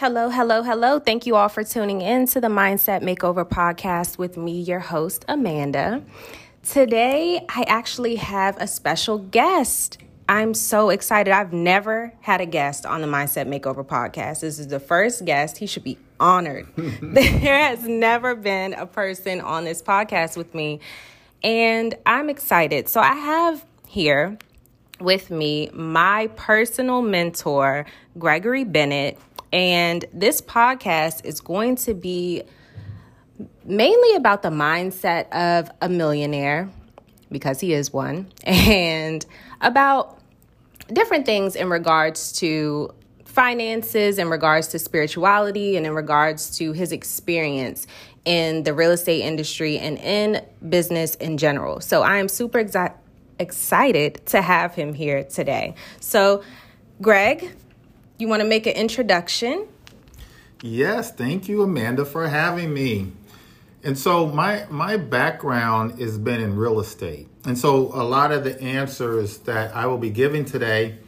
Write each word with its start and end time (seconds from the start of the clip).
Hello, 0.00 0.30
hello, 0.30 0.62
hello. 0.62 0.98
Thank 0.98 1.26
you 1.26 1.36
all 1.36 1.50
for 1.50 1.62
tuning 1.62 2.00
in 2.00 2.26
to 2.28 2.40
the 2.40 2.48
Mindset 2.48 3.02
Makeover 3.02 3.46
podcast 3.46 4.16
with 4.16 4.38
me, 4.38 4.58
your 4.62 4.78
host, 4.78 5.26
Amanda. 5.28 6.02
Today, 6.62 7.44
I 7.50 7.64
actually 7.68 8.16
have 8.16 8.56
a 8.56 8.66
special 8.66 9.18
guest. 9.18 9.98
I'm 10.26 10.54
so 10.54 10.88
excited. 10.88 11.34
I've 11.34 11.52
never 11.52 12.14
had 12.22 12.40
a 12.40 12.46
guest 12.46 12.86
on 12.86 13.02
the 13.02 13.06
Mindset 13.06 13.46
Makeover 13.46 13.84
podcast. 13.84 14.40
This 14.40 14.58
is 14.58 14.68
the 14.68 14.80
first 14.80 15.26
guest. 15.26 15.58
He 15.58 15.66
should 15.66 15.84
be 15.84 15.98
honored. 16.18 16.66
there 17.02 17.58
has 17.58 17.86
never 17.86 18.34
been 18.34 18.72
a 18.72 18.86
person 18.86 19.42
on 19.42 19.64
this 19.64 19.82
podcast 19.82 20.34
with 20.34 20.54
me, 20.54 20.80
and 21.42 21.94
I'm 22.06 22.30
excited. 22.30 22.88
So, 22.88 23.02
I 23.02 23.12
have 23.12 23.66
here 23.86 24.38
with 25.00 25.30
me 25.30 25.70
my 25.72 26.28
personal 26.36 27.02
mentor, 27.02 27.86
Gregory 28.18 28.64
Bennett. 28.64 29.18
And 29.52 30.04
this 30.12 30.40
podcast 30.40 31.24
is 31.24 31.40
going 31.40 31.76
to 31.76 31.94
be 31.94 32.44
mainly 33.64 34.14
about 34.16 34.42
the 34.42 34.50
mindset 34.50 35.30
of 35.32 35.70
a 35.80 35.88
millionaire, 35.88 36.68
because 37.30 37.60
he 37.60 37.72
is 37.72 37.92
one, 37.92 38.30
and 38.44 39.24
about 39.60 40.18
different 40.92 41.26
things 41.26 41.56
in 41.56 41.70
regards 41.70 42.32
to 42.32 42.92
finances, 43.24 44.18
in 44.18 44.28
regards 44.28 44.68
to 44.68 44.78
spirituality, 44.78 45.76
and 45.76 45.86
in 45.86 45.94
regards 45.94 46.56
to 46.58 46.72
his 46.72 46.92
experience 46.92 47.86
in 48.24 48.64
the 48.64 48.74
real 48.74 48.90
estate 48.90 49.22
industry 49.22 49.78
and 49.78 49.98
in 49.98 50.44
business 50.68 51.14
in 51.16 51.38
general. 51.38 51.80
So 51.80 52.02
I 52.02 52.18
am 52.18 52.28
super 52.28 52.62
exi- 52.62 52.92
excited 53.38 54.26
to 54.26 54.42
have 54.42 54.74
him 54.74 54.92
here 54.92 55.24
today. 55.24 55.74
So, 56.00 56.42
Greg, 57.00 57.50
you 58.20 58.28
want 58.28 58.42
to 58.42 58.48
make 58.48 58.66
an 58.66 58.74
introduction? 58.74 59.66
Yes, 60.62 61.12
thank 61.12 61.48
you, 61.48 61.62
Amanda, 61.62 62.04
for 62.04 62.28
having 62.28 62.72
me. 62.74 63.12
And 63.82 63.98
so 63.98 64.26
my 64.26 64.66
my 64.68 64.98
background 64.98 65.98
has 66.00 66.18
been 66.18 66.40
in 66.40 66.56
real 66.56 66.80
estate, 66.80 67.28
and 67.46 67.56
so 67.56 67.86
a 67.94 68.04
lot 68.04 68.30
of 68.30 68.44
the 68.44 68.60
answers 68.60 69.38
that 69.38 69.74
I 69.74 69.86
will 69.86 69.96
be 69.98 70.10
giving 70.10 70.44
today 70.44 70.98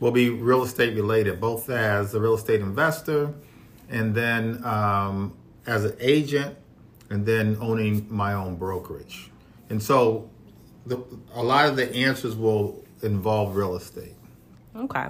will 0.00 0.10
be 0.10 0.28
real 0.30 0.64
estate 0.64 0.94
related, 0.94 1.40
both 1.40 1.70
as 1.70 2.14
a 2.14 2.20
real 2.20 2.34
estate 2.34 2.60
investor, 2.60 3.32
and 3.88 4.12
then 4.14 4.64
um, 4.64 5.36
as 5.66 5.84
an 5.84 5.96
agent, 6.00 6.56
and 7.10 7.24
then 7.24 7.56
owning 7.60 8.06
my 8.10 8.34
own 8.34 8.56
brokerage. 8.56 9.30
And 9.70 9.80
so 9.80 10.28
the, 10.84 11.02
a 11.32 11.42
lot 11.42 11.68
of 11.68 11.76
the 11.76 11.94
answers 11.94 12.36
will 12.36 12.84
involve 13.02 13.56
real 13.56 13.76
estate. 13.76 14.14
Okay. 14.74 15.06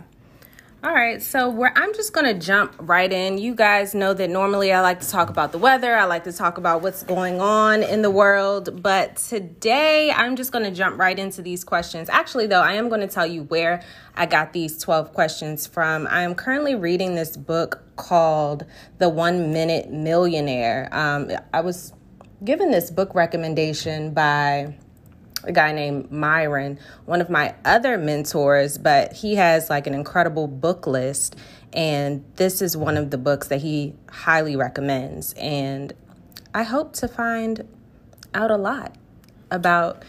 All 0.87 0.95
right, 0.95 1.21
so 1.21 1.51
where 1.51 1.73
I'm 1.75 1.93
just 1.95 2.13
gonna 2.13 2.33
jump 2.33 2.77
right 2.79 3.13
in. 3.13 3.39
You 3.39 3.57
guys 3.57 3.93
know 3.93 4.15
that 4.15 4.31
normally 4.31 4.73
I 4.73 4.81
like 4.83 5.01
to 5.01 5.09
talk 5.09 5.31
about 5.31 5.51
the 5.51 5.59
weather, 5.59 5.97
I 5.97 6.05
like 6.05 6.23
to 6.25 6.33
talk 6.33 6.59
about 6.59 6.81
what's 6.81 7.03
going 7.03 7.41
on 7.41 7.83
in 7.83 8.03
the 8.03 8.11
world, 8.11 8.85
but 8.85 9.17
today 9.17 10.13
I'm 10.13 10.37
just 10.37 10.53
gonna 10.53 10.71
jump 10.71 10.97
right 10.97 11.19
into 11.19 11.43
these 11.43 11.65
questions. 11.65 12.09
Actually, 12.09 12.47
though, 12.47 12.61
I 12.61 12.75
am 12.75 12.89
gonna 12.89 13.09
tell 13.09 13.27
you 13.27 13.43
where 13.43 13.83
I 14.15 14.27
got 14.27 14.53
these 14.53 14.79
12 14.79 15.13
questions 15.13 15.67
from. 15.67 16.07
I 16.07 16.23
am 16.23 16.37
currently 16.37 16.77
reading 16.77 17.17
this 17.17 17.37
book 17.37 17.83
called 17.97 18.65
The 18.99 19.09
One 19.09 19.53
Minute 19.53 19.91
Millionaire. 19.91 20.89
Um, 20.93 21.33
I 21.53 21.63
was 21.63 21.95
given 22.45 22.71
this 22.71 22.93
book 22.93 23.13
recommendation 23.13 24.15
by 24.15 24.77
a 25.45 25.53
guy 25.53 25.73
named 25.73 26.11
Myron, 26.11 26.79
one 27.05 27.21
of 27.21 27.31
my 27.31 27.55
other 27.65 27.99
mentors, 27.99 28.79
but 28.79 29.13
he 29.13 29.37
has 29.37 29.71
like 29.71 29.87
an 29.87 29.95
incredible 29.95 30.47
book 30.47 30.87
list. 30.87 31.37
And 31.73 32.25
this 32.37 32.63
is 32.63 32.77
one 32.77 32.97
of 32.97 33.11
the 33.11 33.19
books 33.19 33.49
that 33.49 33.61
he 33.61 33.95
highly 34.11 34.57
recommends. 34.57 35.35
And 35.35 35.93
I 36.55 36.63
hope 36.63 36.95
to 36.95 37.09
find 37.09 37.69
out 38.35 38.51
a 38.51 38.57
lot 38.57 38.97
about 39.51 40.05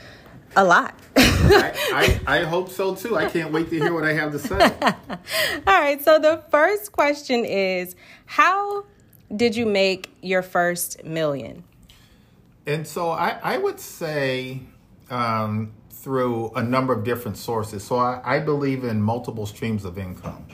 a 0.55 0.63
lot. 0.63 0.95
I, 1.15 2.19
I, 2.25 2.39
I, 2.39 2.43
hope 2.43 2.69
so 2.69 2.95
too. 2.95 3.15
I 3.15 3.29
can't 3.29 3.51
wait 3.51 3.69
to 3.69 3.79
hear 3.79 3.93
what 3.93 4.03
I 4.03 4.13
have 4.13 4.31
to 4.31 4.39
say. 4.39 4.55
All 5.67 5.81
right. 5.81 6.03
So 6.03 6.19
the 6.19 6.43
first 6.49 6.91
question 6.91 7.45
is 7.45 7.95
How 8.25 8.85
did 9.33 9.55
you 9.55 9.65
make 9.65 10.09
your 10.21 10.41
first 10.41 11.03
million? 11.03 11.63
And 12.65 12.87
so 12.87 13.09
I, 13.09 13.39
I 13.43 13.57
would 13.57 13.79
say 13.79 14.61
um, 15.09 15.73
through 15.89 16.51
a 16.55 16.63
number 16.63 16.93
of 16.93 17.03
different 17.03 17.37
sources. 17.37 17.83
So 17.83 17.97
I, 17.97 18.21
I, 18.23 18.39
believe 18.39 18.83
in 18.83 19.01
multiple 19.01 19.45
streams 19.45 19.83
of 19.85 19.97
income. 19.97 20.45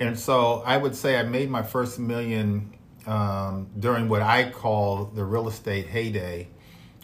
And 0.00 0.18
so 0.18 0.62
I 0.66 0.76
would 0.76 0.96
say 0.96 1.16
I 1.16 1.22
made 1.22 1.50
my 1.50 1.62
first 1.62 1.98
million 1.98 2.72
um, 3.06 3.68
during 3.78 4.08
what 4.08 4.22
I 4.22 4.50
call 4.50 5.06
the 5.06 5.24
real 5.24 5.48
estate 5.48 5.86
heyday, 5.86 6.48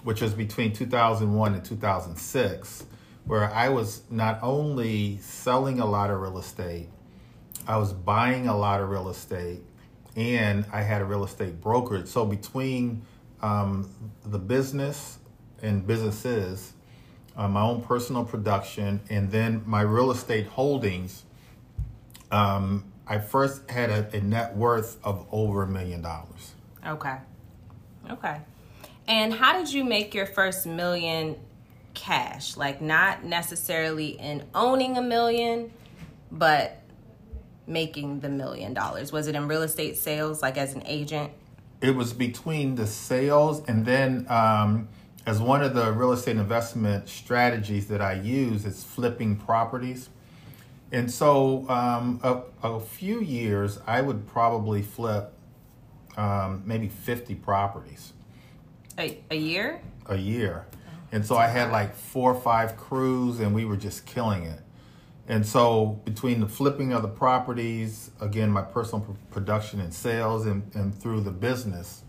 which 0.03 0.21
was 0.21 0.35
between 0.35 0.73
2001 0.73 1.55
and 1.55 1.65
2006, 1.65 2.85
where 3.25 3.53
I 3.53 3.69
was 3.69 4.03
not 4.11 4.41
only 4.43 5.19
selling 5.19 5.81
a 5.81 5.87
lot 5.87 6.11
of 6.11 6.21
real 6.21 6.39
estate, 6.39 6.89
I 7.67 7.77
was 7.77 7.93
buying 7.93 8.49
a 8.49 8.57
lot 8.57 8.81
of 8.81 8.89
real 8.89 9.11
estate, 9.11 9.61
and 10.17 10.65
I 10.73 10.83
had 10.83 11.03
a 11.03 11.05
real 11.05 11.25
estate 11.25 11.61
brokerage. 11.61 12.09
So 12.09 12.25
between 12.25 13.03
um, 13.43 13.89
the 14.25 14.39
business 14.39 15.19
and 15.63 15.87
businesses, 15.87 16.73
uh, 17.37 17.49
my 17.49 17.63
own 17.63 17.83
personal 17.83 18.25
production, 18.25 19.01
and 19.09 19.31
then 19.31 19.63
my 19.67 19.83
real 19.83 20.11
estate 20.11 20.47
holdings. 20.47 21.25
Um, 22.31 22.85
I 23.07 23.19
first 23.19 23.69
had 23.69 23.91
a, 23.91 24.17
a 24.17 24.21
net 24.21 24.57
worth 24.57 24.99
of 25.03 25.27
over 25.33 25.65
a 25.65 25.67
million 25.67 26.01
dollars. 26.03 26.55
Okay. 26.87 27.17
Okay. 28.09 28.41
And 29.09 29.35
how 29.35 29.59
did 29.59 29.73
you 29.73 29.83
make 29.83 30.15
your 30.15 30.27
first 30.27 30.67
million 30.67 31.37
cash? 31.95 32.57
Like, 32.57 32.81
not 32.81 33.25
necessarily 33.25 34.11
in 34.11 34.45
owning 34.55 34.97
a 34.97 35.03
million, 35.03 35.73
but 36.31 36.81
making 37.67 38.21
the 38.21 38.29
million 38.29 38.75
dollars? 38.75 39.13
Was 39.13 39.27
it 39.27 39.35
in 39.35 39.49
real 39.49 39.63
estate 39.63 39.97
sales, 39.97 40.43
like 40.43 40.59
as 40.59 40.75
an 40.75 40.83
agent? 40.87 41.33
It 41.81 41.95
was 41.97 42.13
between 42.13 42.75
the 42.75 42.87
sales 42.87 43.63
and 43.67 43.87
then 43.87 44.27
um, 44.29 44.89
as 45.27 45.41
one 45.41 45.63
of 45.63 45.75
the 45.75 45.93
real 45.93 46.13
estate 46.13 46.37
investment 46.37 47.09
strategies 47.09 47.89
that 47.89 48.01
I 48.01 48.15
use 48.15 48.65
is 48.65 48.83
flipping 48.83 49.37
properties. 49.37 50.09
And 50.93 51.11
so, 51.11 51.69
um, 51.69 52.21
a, 52.23 52.41
a, 52.67 52.81
few 52.81 53.21
years, 53.21 53.79
I 53.87 54.01
would 54.01 54.27
probably 54.27 54.83
flip 54.83 55.33
um, 56.17 56.63
maybe 56.67 56.89
50 56.89 57.37
properties. 57.37 58.13
A, 58.99 59.19
a 59.31 59.37
year? 59.37 59.81
A 60.07 60.17
year. 60.17 60.67
And 61.13 61.25
so 61.25 61.37
I 61.37 61.47
had 61.47 61.71
like 61.71 61.95
four 61.95 62.33
or 62.33 62.41
five 62.41 62.77
crews, 62.77 63.41
and 63.41 63.55
we 63.55 63.65
were 63.65 63.77
just 63.77 64.07
killing 64.07 64.45
it. 64.45 64.61
And 65.29 65.47
so, 65.47 66.01
between 66.05 66.41
the 66.41 66.49
flipping 66.49 66.93
of 66.93 67.03
the 67.03 67.09
properties, 67.09 68.11
again, 68.21 68.51
my 68.51 68.63
personal 68.63 69.17
production 69.31 69.81
and 69.81 69.95
sales, 69.95 70.47
and, 70.47 70.69
and 70.75 70.93
through 70.93 71.21
the 71.21 71.31
business, 71.31 72.03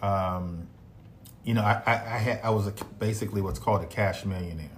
um, 0.00 0.66
you 1.44 1.54
know, 1.54 1.62
I, 1.62 1.82
I, 1.86 1.92
I 1.92 2.18
had 2.18 2.40
I 2.42 2.50
was 2.50 2.66
a, 2.66 2.72
basically 2.98 3.40
what's 3.40 3.58
called 3.58 3.82
a 3.82 3.86
cash 3.86 4.24
millionaire. 4.24 4.70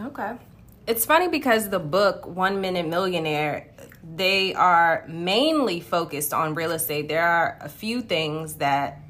Okay, 0.00 0.36
it's 0.86 1.06
funny 1.06 1.28
because 1.28 1.70
the 1.70 1.78
book 1.78 2.26
One 2.26 2.60
Minute 2.60 2.86
Millionaire, 2.86 3.68
they 4.16 4.54
are 4.54 5.04
mainly 5.08 5.80
focused 5.80 6.34
on 6.34 6.54
real 6.54 6.72
estate. 6.72 7.08
There 7.08 7.24
are 7.24 7.56
a 7.60 7.70
few 7.70 8.02
things 8.02 8.56
that, 8.56 9.00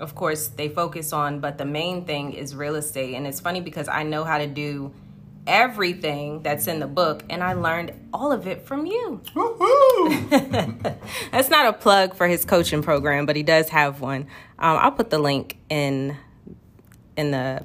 of 0.00 0.14
course, 0.14 0.48
they 0.48 0.68
focus 0.68 1.12
on, 1.12 1.40
but 1.40 1.56
the 1.56 1.64
main 1.64 2.04
thing 2.04 2.34
is 2.34 2.54
real 2.54 2.74
estate. 2.74 3.14
And 3.14 3.26
it's 3.26 3.40
funny 3.40 3.62
because 3.62 3.88
I 3.88 4.02
know 4.02 4.24
how 4.24 4.38
to 4.38 4.46
do 4.46 4.92
everything 5.46 6.42
that's 6.42 6.66
in 6.66 6.78
the 6.78 6.86
book 6.86 7.24
and 7.28 7.42
I 7.42 7.54
learned 7.54 7.92
all 8.12 8.30
of 8.30 8.46
it 8.46 8.66
from 8.66 8.86
you. 8.86 9.20
that's 11.32 11.48
not 11.48 11.66
a 11.66 11.72
plug 11.72 12.14
for 12.14 12.28
his 12.28 12.44
coaching 12.44 12.82
program, 12.82 13.26
but 13.26 13.36
he 13.36 13.42
does 13.42 13.70
have 13.70 14.00
one. 14.00 14.22
Um, 14.58 14.78
I'll 14.78 14.92
put 14.92 15.10
the 15.10 15.18
link 15.18 15.58
in 15.68 16.16
in 17.16 17.30
the 17.30 17.64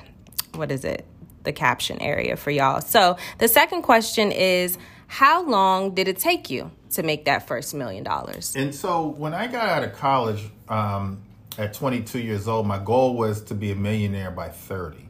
what 0.53 0.71
is 0.71 0.83
it? 0.83 1.05
The 1.43 1.53
caption 1.53 2.01
area 2.01 2.35
for 2.35 2.51
y'all. 2.51 2.81
So, 2.81 3.17
the 3.37 3.47
second 3.47 3.83
question 3.83 4.31
is 4.31 4.77
how 5.07 5.47
long 5.47 5.95
did 5.95 6.07
it 6.07 6.19
take 6.19 6.49
you 6.49 6.71
to 6.91 7.03
make 7.03 7.25
that 7.25 7.47
first 7.47 7.73
million 7.73 8.03
dollars? 8.03 8.55
And 8.55 8.75
so, 8.75 9.07
when 9.07 9.33
I 9.33 9.47
got 9.47 9.69
out 9.69 9.83
of 9.83 9.93
college 9.93 10.43
um, 10.67 11.23
at 11.57 11.73
22 11.73 12.19
years 12.19 12.47
old, 12.47 12.67
my 12.67 12.79
goal 12.79 13.15
was 13.15 13.43
to 13.45 13.55
be 13.55 13.71
a 13.71 13.75
millionaire 13.75 14.31
by 14.31 14.49
30. 14.49 15.09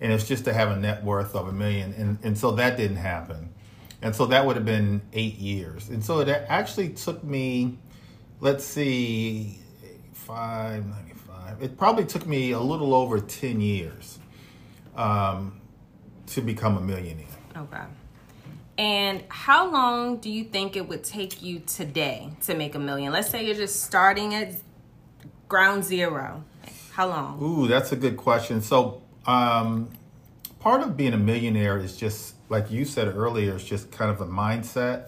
And 0.00 0.12
it's 0.12 0.28
just 0.28 0.44
to 0.44 0.52
have 0.52 0.70
a 0.70 0.76
net 0.76 1.02
worth 1.02 1.34
of 1.34 1.48
a 1.48 1.52
million. 1.52 1.94
And, 1.94 2.18
and 2.22 2.38
so 2.38 2.52
that 2.52 2.76
didn't 2.76 2.98
happen. 2.98 3.52
And 4.02 4.14
so 4.14 4.26
that 4.26 4.44
would 4.44 4.56
have 4.56 4.64
been 4.64 5.00
eight 5.14 5.36
years. 5.36 5.88
And 5.88 6.04
so 6.04 6.20
it 6.20 6.28
actually 6.28 6.90
took 6.90 7.24
me, 7.24 7.78
let's 8.40 8.62
see, 8.62 9.58
five, 10.12 10.84
it 11.60 11.76
probably 11.76 12.04
took 12.04 12.26
me 12.26 12.52
a 12.52 12.60
little 12.60 12.94
over 12.94 13.20
10 13.20 13.60
years 13.60 14.18
um, 14.96 15.60
to 16.28 16.40
become 16.40 16.76
a 16.76 16.80
millionaire. 16.80 17.26
Okay. 17.56 17.82
And 18.78 19.24
how 19.28 19.70
long 19.70 20.18
do 20.18 20.30
you 20.30 20.44
think 20.44 20.76
it 20.76 20.86
would 20.86 21.02
take 21.02 21.42
you 21.42 21.60
today 21.60 22.30
to 22.42 22.54
make 22.54 22.74
a 22.74 22.78
million? 22.78 23.12
Let's 23.12 23.30
say 23.30 23.44
you're 23.46 23.54
just 23.54 23.82
starting 23.82 24.34
at 24.34 24.54
ground 25.48 25.84
zero. 25.84 26.44
How 26.92 27.08
long? 27.08 27.42
Ooh, 27.42 27.66
that's 27.66 27.92
a 27.92 27.96
good 27.96 28.16
question. 28.16 28.60
So, 28.60 29.02
um, 29.26 29.88
part 30.60 30.82
of 30.82 30.96
being 30.96 31.14
a 31.14 31.18
millionaire 31.18 31.78
is 31.78 31.96
just 31.96 32.36
like 32.48 32.70
you 32.70 32.84
said 32.84 33.08
earlier, 33.08 33.54
it's 33.54 33.64
just 33.64 33.90
kind 33.90 34.10
of 34.10 34.20
a 34.20 34.26
mindset, 34.26 35.06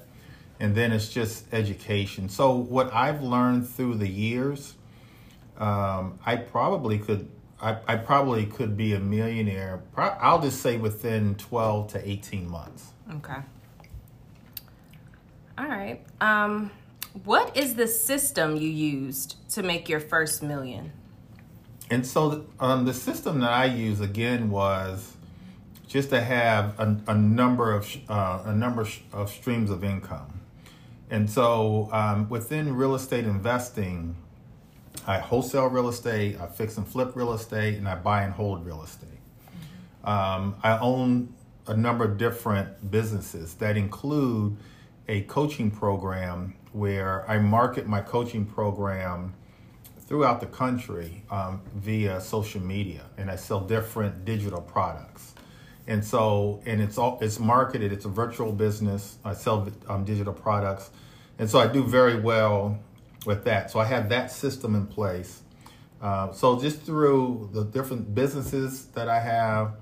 and 0.60 0.74
then 0.74 0.92
it's 0.92 1.08
just 1.08 1.52
education. 1.52 2.28
So, 2.28 2.56
what 2.56 2.92
I've 2.92 3.22
learned 3.22 3.68
through 3.68 3.96
the 3.96 4.08
years, 4.08 4.74
um, 5.58 6.18
I 6.24 6.36
probably 6.36 6.98
could. 6.98 7.28
I, 7.60 7.76
I 7.88 7.96
probably 7.96 8.46
could 8.46 8.76
be 8.76 8.94
a 8.94 9.00
millionaire. 9.00 9.82
I'll 9.96 10.40
just 10.40 10.62
say 10.62 10.76
within 10.76 11.34
12 11.34 11.88
to 11.92 12.08
18 12.08 12.48
months. 12.48 12.92
Okay. 13.16 13.34
All 15.58 15.66
right. 15.66 16.00
Um, 16.20 16.70
what 17.24 17.56
is 17.56 17.74
the 17.74 17.88
system 17.88 18.56
you 18.56 18.68
used 18.68 19.36
to 19.54 19.64
make 19.64 19.88
your 19.88 19.98
first 19.98 20.40
million? 20.40 20.92
And 21.90 22.06
so 22.06 22.46
um, 22.60 22.84
the 22.84 22.94
system 22.94 23.40
that 23.40 23.50
I 23.50 23.64
use 23.64 24.00
again 24.00 24.50
was 24.50 25.16
just 25.88 26.10
to 26.10 26.20
have 26.20 26.78
a, 26.78 26.96
a 27.08 27.14
number 27.14 27.72
of 27.72 27.88
uh, 28.08 28.42
a 28.44 28.52
number 28.52 28.86
of 29.12 29.30
streams 29.30 29.70
of 29.70 29.82
income. 29.82 30.40
And 31.10 31.28
so 31.28 31.88
um, 31.92 32.28
within 32.28 32.76
real 32.76 32.94
estate 32.94 33.24
investing, 33.24 34.14
I 35.08 35.18
wholesale 35.20 35.68
real 35.68 35.88
estate, 35.88 36.38
I 36.38 36.46
fix 36.46 36.76
and 36.76 36.86
flip 36.86 37.16
real 37.16 37.32
estate, 37.32 37.78
and 37.78 37.88
I 37.88 37.94
buy 37.94 38.24
and 38.24 38.32
hold 38.34 38.66
real 38.66 38.82
estate. 38.82 39.08
Um, 40.04 40.54
I 40.62 40.76
own 40.78 41.32
a 41.66 41.74
number 41.74 42.04
of 42.04 42.18
different 42.18 42.90
businesses 42.90 43.54
that 43.54 43.78
include 43.78 44.58
a 45.08 45.22
coaching 45.22 45.70
program 45.70 46.54
where 46.72 47.28
I 47.28 47.38
market 47.38 47.86
my 47.86 48.02
coaching 48.02 48.44
program 48.44 49.32
throughout 50.00 50.40
the 50.40 50.46
country 50.46 51.24
um, 51.30 51.62
via 51.74 52.20
social 52.20 52.60
media, 52.60 53.06
and 53.16 53.30
I 53.30 53.36
sell 53.36 53.60
different 53.60 54.26
digital 54.26 54.60
products. 54.60 55.34
And 55.86 56.04
so, 56.04 56.60
and 56.66 56.82
it's 56.82 56.98
all 56.98 57.18
it's 57.22 57.38
marketed. 57.38 57.92
It's 57.94 58.04
a 58.04 58.10
virtual 58.10 58.52
business. 58.52 59.16
I 59.24 59.32
sell 59.32 59.72
um, 59.88 60.04
digital 60.04 60.34
products, 60.34 60.90
and 61.38 61.48
so 61.48 61.58
I 61.58 61.66
do 61.66 61.82
very 61.82 62.20
well 62.20 62.78
with 63.28 63.44
that. 63.44 63.70
So 63.70 63.78
I 63.78 63.84
have 63.84 64.08
that 64.08 64.32
system 64.32 64.74
in 64.74 64.86
place. 64.86 65.42
Uh, 66.00 66.32
so 66.32 66.58
just 66.58 66.80
through 66.80 67.50
the 67.52 67.62
different 67.62 68.14
businesses 68.14 68.86
that 68.94 69.06
I 69.06 69.20
have, 69.20 69.74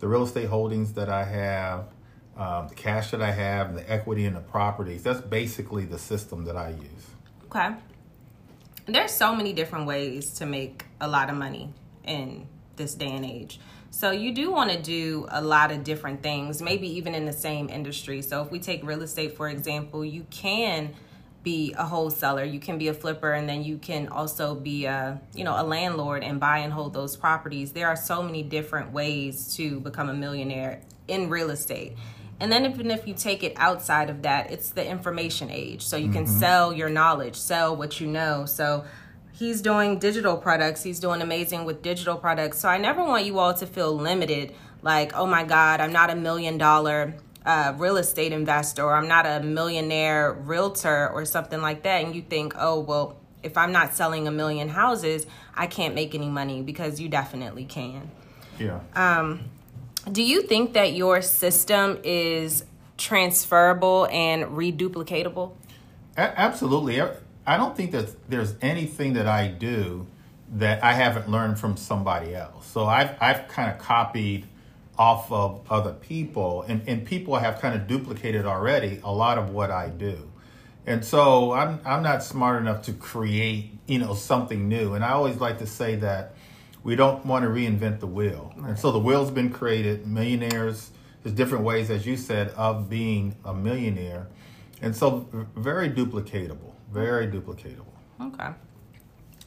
the 0.00 0.08
real 0.08 0.24
estate 0.24 0.48
holdings 0.48 0.94
that 0.94 1.08
I 1.08 1.22
have, 1.22 1.84
um, 2.36 2.66
the 2.66 2.74
cash 2.74 3.12
that 3.12 3.22
I 3.22 3.30
have, 3.30 3.74
the 3.74 3.88
equity 3.88 4.24
in 4.24 4.34
the 4.34 4.40
properties. 4.40 5.04
That's 5.04 5.20
basically 5.20 5.84
the 5.84 5.98
system 5.98 6.44
that 6.46 6.56
I 6.56 6.70
use. 6.70 7.04
Okay. 7.44 7.70
There's 8.86 9.12
so 9.12 9.32
many 9.32 9.52
different 9.52 9.86
ways 9.86 10.32
to 10.34 10.46
make 10.46 10.84
a 11.00 11.06
lot 11.06 11.30
of 11.30 11.36
money 11.36 11.72
in 12.02 12.48
this 12.74 12.94
day 12.94 13.12
and 13.12 13.24
age. 13.24 13.60
So 13.90 14.10
you 14.10 14.34
do 14.34 14.50
want 14.50 14.72
to 14.72 14.82
do 14.82 15.28
a 15.30 15.40
lot 15.40 15.70
of 15.70 15.84
different 15.84 16.24
things, 16.24 16.60
maybe 16.60 16.88
even 16.96 17.14
in 17.14 17.26
the 17.26 17.32
same 17.32 17.68
industry. 17.68 18.22
So 18.22 18.42
if 18.42 18.50
we 18.50 18.58
take 18.58 18.84
real 18.84 19.02
estate 19.02 19.36
for 19.36 19.48
example, 19.48 20.04
you 20.04 20.26
can 20.30 20.94
be 21.42 21.74
a 21.78 21.84
wholesaler, 21.84 22.44
you 22.44 22.60
can 22.60 22.78
be 22.78 22.88
a 22.88 22.94
flipper 22.94 23.32
and 23.32 23.48
then 23.48 23.62
you 23.62 23.78
can 23.78 24.08
also 24.08 24.54
be 24.54 24.84
a, 24.84 25.20
you 25.34 25.44
know, 25.44 25.54
a 25.60 25.62
landlord 25.62 26.22
and 26.22 26.40
buy 26.40 26.58
and 26.58 26.72
hold 26.72 26.92
those 26.92 27.16
properties. 27.16 27.72
There 27.72 27.88
are 27.88 27.96
so 27.96 28.22
many 28.22 28.42
different 28.42 28.92
ways 28.92 29.54
to 29.56 29.80
become 29.80 30.08
a 30.08 30.14
millionaire 30.14 30.82
in 31.06 31.28
real 31.28 31.50
estate. 31.50 31.96
And 32.40 32.52
then 32.52 32.66
even 32.66 32.90
if 32.90 33.06
you 33.06 33.14
take 33.14 33.42
it 33.42 33.52
outside 33.56 34.10
of 34.10 34.22
that, 34.22 34.50
it's 34.50 34.70
the 34.70 34.86
information 34.86 35.50
age. 35.50 35.82
So 35.82 35.96
you 35.96 36.10
can 36.10 36.24
mm-hmm. 36.24 36.38
sell 36.38 36.72
your 36.72 36.88
knowledge, 36.88 37.36
sell 37.36 37.74
what 37.74 38.00
you 38.00 38.06
know. 38.06 38.44
So 38.44 38.84
he's 39.32 39.60
doing 39.60 39.98
digital 39.98 40.36
products. 40.36 40.82
He's 40.82 41.00
doing 41.00 41.20
amazing 41.20 41.64
with 41.64 41.82
digital 41.82 42.16
products. 42.16 42.58
So 42.58 42.68
I 42.68 42.78
never 42.78 43.02
want 43.02 43.24
you 43.24 43.38
all 43.38 43.54
to 43.54 43.66
feel 43.66 43.92
limited 43.92 44.54
like, 44.82 45.16
oh 45.16 45.26
my 45.26 45.44
God, 45.44 45.80
I'm 45.80 45.92
not 45.92 46.10
a 46.10 46.16
million 46.16 46.58
dollar 46.58 47.14
uh, 47.48 47.72
real 47.78 47.96
estate 47.96 48.30
investor 48.30 48.82
or 48.82 48.94
I'm 48.94 49.08
not 49.08 49.24
a 49.24 49.40
millionaire 49.40 50.34
realtor 50.34 51.08
or 51.08 51.24
something 51.24 51.62
like 51.62 51.82
that. 51.84 52.04
And 52.04 52.14
you 52.14 52.20
think, 52.20 52.52
oh, 52.58 52.80
well, 52.80 53.16
if 53.42 53.56
I'm 53.56 53.72
not 53.72 53.94
selling 53.94 54.28
a 54.28 54.30
million 54.30 54.68
houses, 54.68 55.26
I 55.54 55.66
can't 55.66 55.94
make 55.94 56.14
any 56.14 56.28
money 56.28 56.60
because 56.60 57.00
you 57.00 57.08
definitely 57.08 57.64
can. 57.64 58.10
Yeah. 58.58 58.80
Um, 58.94 59.44
do 60.12 60.22
you 60.22 60.42
think 60.42 60.74
that 60.74 60.92
your 60.92 61.22
system 61.22 61.98
is 62.04 62.66
transferable 62.98 64.06
and 64.12 64.44
reduplicatable? 64.44 65.52
A- 66.18 66.38
absolutely. 66.38 67.00
I 67.46 67.56
don't 67.56 67.74
think 67.74 67.92
that 67.92 68.28
there's 68.28 68.56
anything 68.60 69.14
that 69.14 69.26
I 69.26 69.48
do 69.48 70.06
that 70.56 70.84
I 70.84 70.92
haven't 70.92 71.30
learned 71.30 71.58
from 71.58 71.78
somebody 71.78 72.34
else. 72.34 72.66
So 72.66 72.84
I've 72.84 73.16
I've 73.20 73.48
kind 73.48 73.70
of 73.70 73.78
copied 73.78 74.46
off 74.98 75.30
of 75.30 75.62
other 75.70 75.92
people, 75.92 76.62
and, 76.62 76.82
and 76.88 77.04
people 77.04 77.36
have 77.36 77.60
kind 77.60 77.74
of 77.74 77.86
duplicated 77.86 78.44
already 78.44 79.00
a 79.04 79.12
lot 79.12 79.38
of 79.38 79.50
what 79.50 79.70
I 79.70 79.88
do. 79.88 80.28
And 80.86 81.04
so 81.04 81.52
I'm 81.52 81.80
I'm 81.84 82.02
not 82.02 82.24
smart 82.24 82.60
enough 82.60 82.82
to 82.82 82.92
create, 82.94 83.70
you 83.86 83.98
know, 83.98 84.14
something 84.14 84.68
new. 84.68 84.94
And 84.94 85.04
I 85.04 85.10
always 85.10 85.36
like 85.36 85.58
to 85.58 85.66
say 85.66 85.96
that 85.96 86.34
we 86.82 86.96
don't 86.96 87.24
want 87.26 87.44
to 87.44 87.50
reinvent 87.50 88.00
the 88.00 88.06
wheel. 88.06 88.52
Right. 88.56 88.70
And 88.70 88.78
so 88.78 88.90
the 88.90 88.98
wheel's 88.98 89.30
been 89.30 89.50
created. 89.50 90.06
Millionaires, 90.06 90.90
there's 91.22 91.34
different 91.34 91.64
ways, 91.64 91.90
as 91.90 92.06
you 92.06 92.16
said, 92.16 92.48
of 92.56 92.88
being 92.88 93.36
a 93.44 93.52
millionaire. 93.52 94.28
And 94.80 94.96
so 94.96 95.28
very 95.56 95.90
duplicatable, 95.90 96.72
very 96.90 97.26
duplicatable. 97.26 97.84
Okay. 98.20 98.48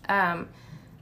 Um, 0.07 0.49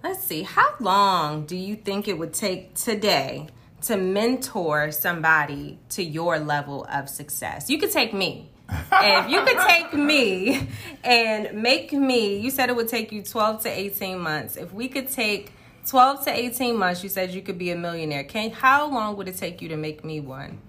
let's 0.03 0.23
see. 0.23 0.43
How 0.43 0.75
long 0.79 1.45
do 1.45 1.57
you 1.57 1.75
think 1.75 2.07
it 2.07 2.17
would 2.17 2.33
take 2.33 2.75
today 2.75 3.47
to 3.83 3.97
mentor 3.97 4.91
somebody 4.91 5.79
to 5.89 6.03
your 6.03 6.39
level 6.39 6.85
of 6.91 7.09
success? 7.09 7.69
You 7.69 7.77
could 7.77 7.91
take 7.91 8.13
me. 8.13 8.49
if 8.91 9.29
you 9.29 9.43
could 9.43 9.57
take 9.67 9.93
me 9.93 10.67
and 11.03 11.61
make 11.61 11.91
me, 11.91 12.37
you 12.37 12.51
said 12.51 12.69
it 12.69 12.75
would 12.75 12.87
take 12.87 13.11
you 13.11 13.23
12 13.23 13.63
to 13.63 13.69
18 13.69 14.19
months. 14.19 14.57
If 14.57 14.73
we 14.73 14.87
could 14.87 15.09
take 15.09 15.51
12 15.87 16.25
to 16.25 16.31
18 16.31 16.77
months, 16.77 17.01
you 17.03 17.09
said 17.09 17.31
you 17.31 17.41
could 17.41 17.57
be 17.57 17.71
a 17.71 17.75
millionaire. 17.75 18.23
Can 18.23 18.51
how 18.51 18.89
long 18.91 19.17
would 19.17 19.27
it 19.27 19.37
take 19.37 19.61
you 19.61 19.69
to 19.69 19.77
make 19.77 20.05
me 20.05 20.19
one? 20.19 20.59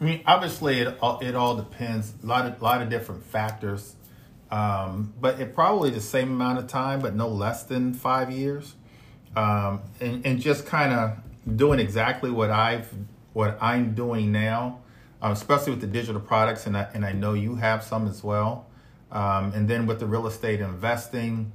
I 0.00 0.04
mean, 0.04 0.22
obviously, 0.26 0.80
it 0.80 0.98
all, 1.00 1.20
it 1.20 1.34
all 1.34 1.56
depends. 1.56 2.14
A 2.22 2.26
lot 2.26 2.46
of 2.46 2.60
lot 2.60 2.82
of 2.82 2.90
different 2.90 3.24
factors, 3.24 3.94
um, 4.50 5.12
but 5.20 5.40
it 5.40 5.54
probably 5.54 5.90
the 5.90 6.00
same 6.00 6.32
amount 6.32 6.58
of 6.58 6.66
time, 6.66 7.00
but 7.00 7.14
no 7.14 7.28
less 7.28 7.64
than 7.64 7.94
five 7.94 8.30
years, 8.30 8.74
um, 9.36 9.82
and, 10.00 10.26
and 10.26 10.40
just 10.40 10.66
kind 10.66 10.92
of 10.92 11.18
doing 11.56 11.78
exactly 11.78 12.30
what 12.30 12.50
I've 12.50 12.88
what 13.32 13.58
I'm 13.60 13.94
doing 13.94 14.30
now, 14.30 14.80
um, 15.20 15.32
especially 15.32 15.72
with 15.72 15.80
the 15.80 15.88
digital 15.88 16.20
products, 16.20 16.66
and 16.66 16.76
I, 16.76 16.88
and 16.94 17.04
I 17.04 17.12
know 17.12 17.34
you 17.34 17.56
have 17.56 17.82
some 17.82 18.06
as 18.06 18.22
well, 18.22 18.66
um, 19.10 19.52
and 19.52 19.68
then 19.68 19.86
with 19.86 19.98
the 19.98 20.06
real 20.06 20.26
estate 20.26 20.60
investing 20.60 21.52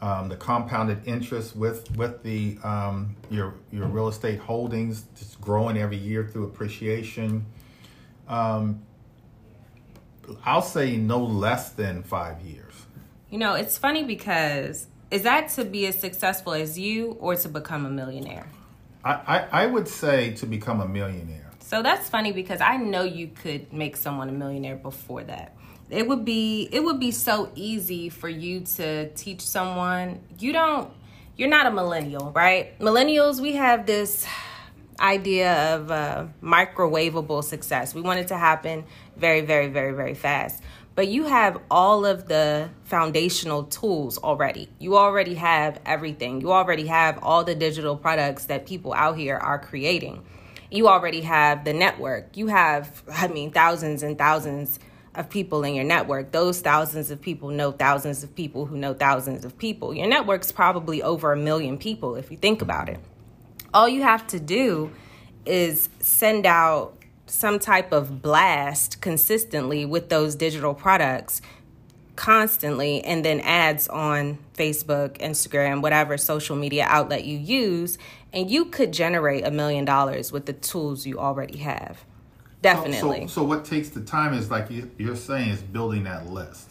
um, 0.00 0.28
the 0.28 0.36
compounded 0.36 1.06
interest 1.06 1.56
with 1.56 1.94
with 1.96 2.22
the 2.22 2.58
um, 2.62 3.16
your 3.30 3.54
your 3.72 3.86
real 3.86 4.08
estate 4.08 4.38
holdings 4.38 5.04
just 5.16 5.40
growing 5.40 5.78
every 5.78 5.96
year 5.96 6.26
through 6.26 6.44
appreciation. 6.44 7.46
Um, 8.28 8.82
I'll 10.44 10.62
say 10.62 10.96
no 10.96 11.22
less 11.22 11.70
than 11.70 12.02
five 12.02 12.40
years. 12.42 12.74
You 13.30 13.38
know, 13.38 13.54
it's 13.54 13.78
funny 13.78 14.04
because 14.04 14.88
is 15.10 15.22
that 15.22 15.48
to 15.50 15.64
be 15.64 15.86
as 15.86 15.98
successful 15.98 16.52
as 16.52 16.78
you 16.78 17.12
or 17.20 17.36
to 17.36 17.48
become 17.48 17.86
a 17.86 17.90
millionaire? 17.90 18.48
I, 19.06 19.46
I, 19.52 19.66
would 19.66 19.86
say 19.86 20.32
to 20.34 20.46
become 20.46 20.80
a 20.80 20.88
millionaire. 20.88 21.50
So 21.60 21.82
that's 21.82 22.08
funny 22.08 22.32
because 22.32 22.60
I 22.60 22.76
know 22.76 23.02
you 23.02 23.28
could 23.28 23.72
make 23.72 23.96
someone 23.96 24.28
a 24.28 24.32
millionaire 24.32 24.76
before 24.76 25.22
that. 25.24 25.56
It 25.90 26.08
would 26.08 26.24
be 26.24 26.68
it 26.72 26.82
would 26.82 26.98
be 26.98 27.12
so 27.12 27.50
easy 27.54 28.08
for 28.08 28.28
you 28.28 28.60
to 28.76 29.08
teach 29.10 29.40
someone. 29.40 30.20
You 30.38 30.52
don't 30.52 30.90
you're 31.36 31.48
not 31.48 31.66
a 31.66 31.70
millennial 31.70 32.32
right? 32.32 32.76
Millennials 32.80 33.40
we 33.40 33.52
have 33.52 33.86
this 33.86 34.26
idea 34.98 35.76
of 35.76 35.90
uh, 35.90 36.26
microwavable 36.42 37.44
success. 37.44 37.94
We 37.94 38.00
want 38.00 38.18
it 38.18 38.28
to 38.28 38.36
happen 38.36 38.84
very 39.16 39.42
very 39.42 39.68
very 39.68 39.92
very 39.92 40.14
fast 40.14 40.62
but 40.96 41.06
you 41.08 41.24
have 41.24 41.60
all 41.70 42.04
of 42.04 42.26
the 42.26 42.68
foundational 42.84 43.62
tools 43.64 44.18
already 44.18 44.68
you 44.80 44.96
already 44.96 45.34
have 45.34 45.80
everything 45.86 46.40
you 46.40 46.50
already 46.50 46.86
have 46.86 47.18
all 47.22 47.44
the 47.44 47.54
digital 47.54 47.96
products 47.96 48.46
that 48.46 48.66
people 48.66 48.92
out 48.92 49.16
here 49.16 49.36
are 49.36 49.58
creating 49.58 50.24
you 50.70 50.88
already 50.88 51.20
have 51.20 51.64
the 51.64 51.72
network 51.72 52.36
you 52.36 52.48
have 52.48 53.04
i 53.12 53.28
mean 53.28 53.52
thousands 53.52 54.02
and 54.02 54.18
thousands 54.18 54.80
of 55.16 55.30
people 55.30 55.64
in 55.64 55.74
your 55.74 55.84
network. 55.84 56.30
Those 56.30 56.60
thousands 56.60 57.10
of 57.10 57.20
people 57.20 57.48
know 57.48 57.72
thousands 57.72 58.22
of 58.22 58.34
people 58.34 58.66
who 58.66 58.76
know 58.76 58.94
thousands 58.94 59.44
of 59.44 59.56
people. 59.58 59.94
Your 59.94 60.06
network's 60.06 60.52
probably 60.52 61.02
over 61.02 61.32
a 61.32 61.36
million 61.36 61.78
people 61.78 62.14
if 62.16 62.30
you 62.30 62.36
think 62.36 62.62
about 62.62 62.88
it. 62.88 63.00
All 63.74 63.88
you 63.88 64.02
have 64.02 64.26
to 64.28 64.38
do 64.38 64.92
is 65.44 65.88
send 66.00 66.46
out 66.46 66.98
some 67.26 67.58
type 67.58 67.92
of 67.92 68.22
blast 68.22 69.00
consistently 69.00 69.84
with 69.84 70.08
those 70.08 70.34
digital 70.34 70.74
products 70.74 71.42
constantly 72.14 73.04
and 73.04 73.24
then 73.24 73.40
ads 73.40 73.88
on 73.88 74.38
Facebook, 74.56 75.18
Instagram, 75.18 75.82
whatever 75.82 76.16
social 76.16 76.56
media 76.56 76.86
outlet 76.88 77.24
you 77.24 77.38
use, 77.38 77.98
and 78.32 78.50
you 78.50 78.64
could 78.64 78.92
generate 78.92 79.46
a 79.46 79.50
million 79.50 79.84
dollars 79.84 80.32
with 80.32 80.46
the 80.46 80.52
tools 80.52 81.06
you 81.06 81.18
already 81.18 81.58
have. 81.58 82.04
Definitely. 82.62 83.22
So, 83.22 83.26
so, 83.26 83.40
so 83.40 83.44
what 83.44 83.64
takes 83.64 83.90
the 83.90 84.00
time 84.00 84.34
is 84.34 84.50
like 84.50 84.70
you, 84.70 84.90
you're 84.98 85.14
saying 85.14 85.50
is 85.50 85.62
building 85.62 86.04
that 86.04 86.26
list. 86.26 86.70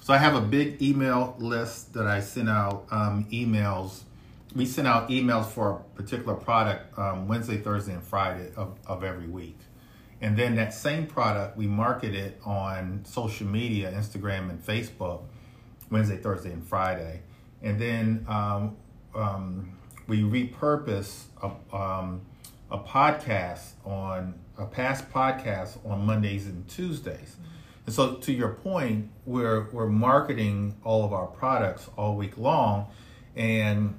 So 0.00 0.14
I 0.14 0.16
have 0.16 0.34
a 0.34 0.40
big 0.40 0.80
email 0.80 1.36
list 1.38 1.92
that 1.92 2.06
I 2.06 2.20
send 2.20 2.48
out 2.48 2.86
um, 2.90 3.26
emails. 3.30 4.00
We 4.56 4.64
send 4.64 4.88
out 4.88 5.10
emails 5.10 5.46
for 5.46 5.70
a 5.70 5.76
particular 5.94 6.34
product 6.34 6.98
um, 6.98 7.28
Wednesday, 7.28 7.58
Thursday, 7.58 7.92
and 7.92 8.02
Friday 8.02 8.50
of, 8.56 8.78
of 8.86 9.04
every 9.04 9.26
week. 9.26 9.58
And 10.20 10.36
then 10.36 10.56
that 10.56 10.74
same 10.74 11.06
product, 11.06 11.56
we 11.56 11.66
market 11.66 12.14
it 12.14 12.40
on 12.44 13.04
social 13.04 13.46
media, 13.46 13.92
Instagram 13.92 14.50
and 14.50 14.64
Facebook, 14.64 15.22
Wednesday, 15.90 16.16
Thursday, 16.16 16.52
and 16.52 16.66
Friday. 16.66 17.22
And 17.62 17.80
then 17.80 18.26
um, 18.28 18.76
um, 19.14 19.78
we 20.08 20.22
repurpose 20.22 21.24
a, 21.42 21.76
um, 21.76 22.22
a 22.70 22.78
podcast 22.78 23.72
on 23.84 24.34
a 24.58 24.66
past 24.66 25.10
podcast 25.12 25.78
on 25.88 26.04
Mondays 26.04 26.46
and 26.46 26.68
Tuesdays. 26.68 27.36
And 27.86 27.94
so, 27.94 28.16
to 28.16 28.32
your 28.32 28.50
point, 28.50 29.08
we're 29.24 29.70
we're 29.70 29.86
marketing 29.86 30.76
all 30.84 31.04
of 31.04 31.12
our 31.12 31.26
products 31.26 31.88
all 31.96 32.16
week 32.16 32.36
long, 32.36 32.88
and 33.34 33.98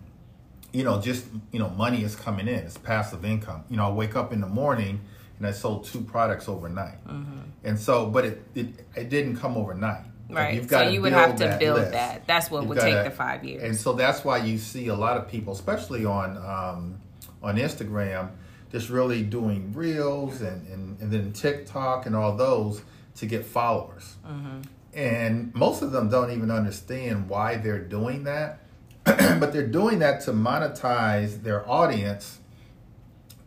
you 0.71 0.83
know, 0.83 1.01
just 1.01 1.25
you 1.51 1.57
know, 1.57 1.69
money 1.69 2.03
is 2.03 2.15
coming 2.15 2.47
in. 2.47 2.55
It's 2.55 2.77
passive 2.77 3.25
income. 3.25 3.63
You 3.69 3.77
know, 3.77 3.87
I 3.87 3.91
wake 3.91 4.15
up 4.15 4.31
in 4.31 4.41
the 4.41 4.47
morning 4.47 5.01
and 5.39 5.47
I 5.47 5.51
sold 5.51 5.85
two 5.85 6.01
products 6.01 6.47
overnight. 6.47 7.03
Mm-hmm. 7.07 7.39
And 7.63 7.79
so, 7.79 8.07
but 8.07 8.25
it, 8.25 8.43
it, 8.55 8.67
it 8.95 9.09
didn't 9.09 9.37
come 9.37 9.57
overnight. 9.57 10.05
Right. 10.29 10.53
You've 10.53 10.67
got 10.67 10.85
so 10.85 10.89
you 10.89 11.01
would 11.01 11.13
have 11.13 11.37
to 11.37 11.57
build 11.59 11.79
list. 11.79 11.93
that. 11.93 12.27
That's 12.27 12.51
what 12.51 12.61
You've 12.61 12.69
would 12.69 12.79
take 12.79 12.93
to, 12.93 13.03
the 13.03 13.11
five 13.11 13.43
years. 13.43 13.63
And 13.63 13.75
so 13.75 13.93
that's 13.93 14.23
why 14.23 14.37
you 14.37 14.59
see 14.59 14.87
a 14.87 14.95
lot 14.95 15.17
of 15.17 15.27
people, 15.27 15.53
especially 15.53 16.05
on 16.05 16.37
um, 16.37 16.99
on 17.41 17.55
Instagram, 17.55 18.29
just 18.71 18.89
really 18.89 19.23
doing 19.23 19.73
reels 19.73 20.41
and, 20.41 20.67
and, 20.67 20.99
and 21.01 21.11
then 21.11 21.33
TikTok 21.33 22.05
and 22.05 22.15
all 22.15 22.35
those 22.35 22.83
to 23.15 23.25
get 23.25 23.45
followers. 23.45 24.17
Mm-hmm. 24.27 24.61
And 24.93 25.55
most 25.55 25.81
of 25.81 25.91
them 25.91 26.09
don't 26.09 26.31
even 26.31 26.51
understand 26.51 27.29
why 27.29 27.55
they're 27.55 27.79
doing 27.79 28.25
that. 28.25 28.59
but 29.03 29.53
they're 29.53 29.67
doing 29.67 29.99
that 29.99 30.21
to 30.21 30.31
monetize 30.31 31.41
their 31.41 31.67
audience 31.67 32.39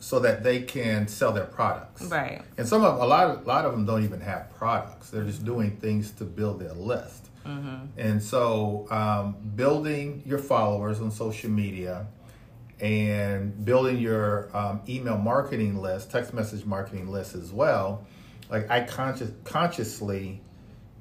so 0.02 0.18
that 0.18 0.42
they 0.42 0.60
can 0.60 1.06
sell 1.06 1.30
their 1.30 1.46
products. 1.46 2.02
Right. 2.02 2.42
And 2.58 2.66
some 2.66 2.84
of 2.84 3.00
a 3.00 3.06
lot 3.06 3.30
of 3.30 3.44
a 3.44 3.48
lot 3.48 3.64
of 3.64 3.70
them 3.70 3.86
don't 3.86 4.02
even 4.02 4.20
have 4.20 4.52
products. 4.56 5.10
They're 5.10 5.22
just 5.22 5.44
doing 5.44 5.76
things 5.76 6.10
to 6.12 6.24
build 6.24 6.58
their 6.58 6.72
list. 6.72 7.28
Mm-hmm. 7.46 7.86
And 7.96 8.20
so, 8.20 8.86
um, 8.90 9.36
building 9.54 10.22
your 10.26 10.38
followers 10.38 11.00
on 11.00 11.12
social 11.12 11.50
media 11.50 12.06
and 12.80 13.64
building 13.64 13.98
your 13.98 14.54
um, 14.56 14.80
email 14.88 15.18
marketing 15.18 15.76
list, 15.76 16.10
text 16.10 16.34
message 16.34 16.64
marketing 16.64 17.06
list 17.08 17.36
as 17.36 17.52
well. 17.52 18.04
Like 18.50 18.68
I 18.70 18.82
conscious 18.82 19.30
consciously, 19.44 20.42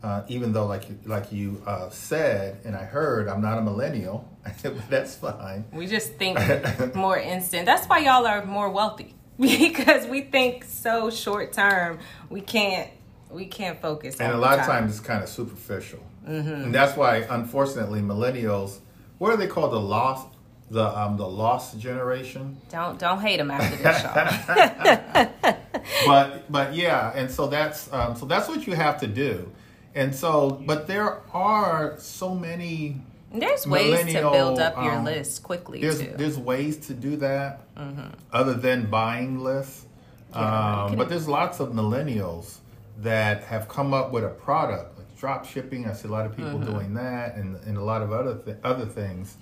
uh, 0.03 0.24
even 0.27 0.51
though 0.51 0.65
like 0.65 0.86
like 1.05 1.31
you 1.31 1.62
uh, 1.65 1.89
said 1.89 2.60
and 2.65 2.75
I 2.75 2.84
heard, 2.84 3.27
I'm 3.27 3.41
not 3.41 3.58
a 3.58 3.62
millennial. 3.62 4.27
that's 4.89 5.15
fine. 5.15 5.65
We 5.72 5.88
just 5.88 6.13
think 6.13 6.39
more 6.96 7.17
instant. 7.17 7.65
That's 7.65 7.88
why 7.88 8.00
y'all 8.00 8.25
are 8.25 8.43
more 8.46 8.70
wealthy 8.70 9.13
because 9.39 10.08
we 10.08 10.22
think 10.22 10.63
so 10.63 11.10
short 11.10 11.53
term. 11.53 12.00
We 12.29 12.41
can't 12.41 12.89
we 13.29 13.46
can't 13.46 13.81
focus. 13.81 14.20
And 14.20 14.34
a 14.34 14.38
lot 14.38 14.60
of 14.60 14.65
times 14.65 14.91
it's 14.91 15.00
kind 15.00 15.24
of 15.24 15.29
superficial, 15.29 16.00
mm-hmm. 16.27 16.50
and 16.50 16.75
that's 16.75 16.98
why 16.98 17.17
unfortunately 17.29 18.01
millennials. 18.01 18.79
What 19.20 19.31
are 19.31 19.38
they 19.38 19.48
called? 19.48 19.72
The 19.72 19.79
lost 19.79 20.27
the 20.72 20.98
um 20.98 21.17
the 21.17 21.27
lost 21.27 21.77
generation. 21.79 22.58
Don't 22.70 22.98
don't 22.98 23.20
hate 23.20 23.38
them 23.38 23.51
after 23.51 23.75
this 23.75 24.01
show. 24.01 24.13
but 26.08 26.51
but 26.51 26.74
yeah, 26.74 27.12
and 27.13 27.29
so 27.29 27.48
that's 27.48 27.91
um, 27.93 28.15
so 28.15 28.25
that's 28.25 28.48
what 28.48 28.65
you 28.65 28.74
have 28.74 29.00
to 29.01 29.08
do, 29.08 29.51
and 29.96 30.14
so 30.16 30.62
but 30.66 30.88
there 30.88 31.22
are 31.34 31.96
so 31.98 32.34
many 32.36 33.02
there's 33.34 33.66
ways 33.66 34.14
to 34.14 34.30
build 34.32 34.60
up 34.60 34.76
your 34.76 34.96
um, 34.96 35.06
list 35.06 35.44
quickly. 35.44 35.82
There's 35.82 36.00
too. 36.00 36.14
there's 36.18 36.38
ways 36.38 36.78
to 36.88 36.94
do 36.94 37.16
that 37.18 37.74
mm-hmm. 37.76 38.10
other 38.32 38.54
than 38.54 38.90
buying 38.90 39.40
lists. 39.40 39.86
Yeah, 40.34 40.86
um, 40.86 40.96
but 40.96 41.10
there's 41.10 41.28
lots 41.28 41.60
of 41.60 41.70
millennials 41.70 42.58
that 43.00 43.44
have 43.44 43.68
come 43.68 43.94
up 43.94 44.12
with 44.12 44.24
a 44.24 44.30
product 44.30 44.98
like 44.98 45.18
drop 45.18 45.46
shipping. 45.46 45.88
I 45.88 45.94
see 45.94 46.08
a 46.08 46.12
lot 46.12 46.26
of 46.26 46.36
people 46.36 46.52
mm-hmm. 46.54 46.72
doing 46.72 46.94
that, 46.96 47.36
and, 47.36 47.56
and 47.64 47.78
a 47.78 47.84
lot 47.84 48.02
of 48.02 48.12
other 48.12 48.38
th- 48.38 48.58
other 48.64 48.86
things 48.86 49.38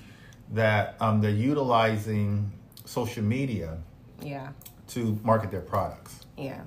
that 0.51 0.95
um, 0.99 1.21
they're 1.21 1.31
utilizing 1.31 2.51
social 2.85 3.23
media. 3.23 3.77
Yeah. 4.21 4.49
To 4.89 5.19
market 5.23 5.51
their 5.51 5.61
products. 5.61 6.25
Yeah. 6.35 6.61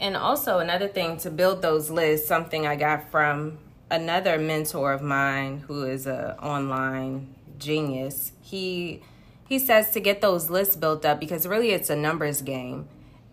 And 0.00 0.16
also 0.16 0.58
another 0.58 0.88
thing 0.88 1.18
to 1.18 1.30
build 1.30 1.60
those 1.60 1.90
lists, 1.90 2.26
something 2.26 2.66
I 2.66 2.74
got 2.74 3.10
from 3.10 3.58
another 3.90 4.38
mentor 4.38 4.94
of 4.94 5.02
mine 5.02 5.62
who 5.66 5.84
is 5.84 6.06
a 6.06 6.38
online 6.42 7.34
genius. 7.58 8.32
He 8.40 9.02
he 9.46 9.58
says 9.58 9.90
to 9.90 10.00
get 10.00 10.22
those 10.22 10.48
lists 10.48 10.74
built 10.74 11.04
up 11.04 11.20
because 11.20 11.46
really 11.46 11.72
it's 11.72 11.90
a 11.90 11.96
numbers 11.96 12.40
game. 12.40 12.88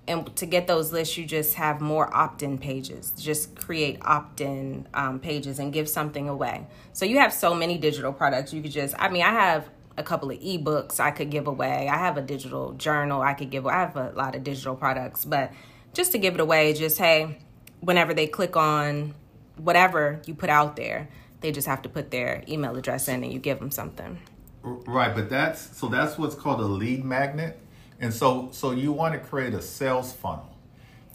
And 0.10 0.34
to 0.36 0.46
get 0.46 0.68
those 0.68 0.92
lists 0.92 1.18
you 1.18 1.26
just 1.26 1.56
have 1.56 1.80
more 1.80 2.14
opt-in 2.14 2.58
pages. 2.58 3.12
Just 3.12 3.56
create 3.56 4.00
opt-in 4.02 4.88
um, 4.94 5.20
pages 5.20 5.60
and 5.60 5.72
give 5.72 5.88
something 5.88 6.28
away. 6.28 6.68
So 6.92 7.06
you 7.06 7.20
have 7.20 7.34
so 7.34 7.54
many 7.54 7.78
digital 7.78 8.12
products. 8.12 8.54
You 8.54 8.62
could 8.62 8.72
just 8.72 8.94
i 9.00 9.08
mean 9.08 9.24
i 9.24 9.32
have 9.32 9.70
a 9.96 10.04
couple 10.04 10.30
of 10.30 10.38
ebooks 10.40 11.00
i 11.00 11.12
could 11.12 11.30
give 11.30 11.48
away. 11.48 11.88
I 11.88 11.98
have 11.98 12.18
a 12.18 12.22
digital 12.22 12.74
journal 12.74 13.22
i 13.22 13.34
could 13.34 13.52
give 13.52 13.64
away. 13.64 13.74
i 13.74 13.80
have 13.80 13.96
a 13.96 14.12
lot 14.16 14.36
of 14.36 14.44
digital 14.44 14.76
products 14.76 15.24
but 15.24 15.54
just 15.94 16.12
to 16.12 16.18
give 16.18 16.34
it 16.36 16.40
away 16.40 16.74
just 16.74 16.98
hey 16.98 17.38
whenever 17.80 18.14
they 18.14 18.28
click 18.28 18.56
on 18.56 19.14
whatever 19.58 20.22
you 20.26 20.34
put 20.34 20.50
out 20.50 20.76
there, 20.76 21.10
they 21.42 21.52
just 21.52 21.68
have 21.68 21.82
to 21.84 21.90
put 21.90 22.12
their 22.12 22.44
email 22.48 22.76
address 22.76 23.08
in 23.08 23.24
and 23.24 23.32
you 23.32 23.40
give 23.40 23.60
them 23.60 23.72
something. 23.72 24.20
Right, 24.64 25.14
but 25.14 25.30
that's 25.30 25.78
so 25.78 25.88
that's 25.88 26.18
what's 26.18 26.36
called 26.36 26.60
a 26.60 26.66
lead 26.66 27.06
magnet. 27.06 27.60
And 28.00 28.14
so 28.14 28.50
so 28.52 28.72
you 28.72 28.92
want 28.92 29.14
to 29.14 29.20
create 29.20 29.54
a 29.54 29.62
sales 29.62 30.14
funnel. 30.14 30.56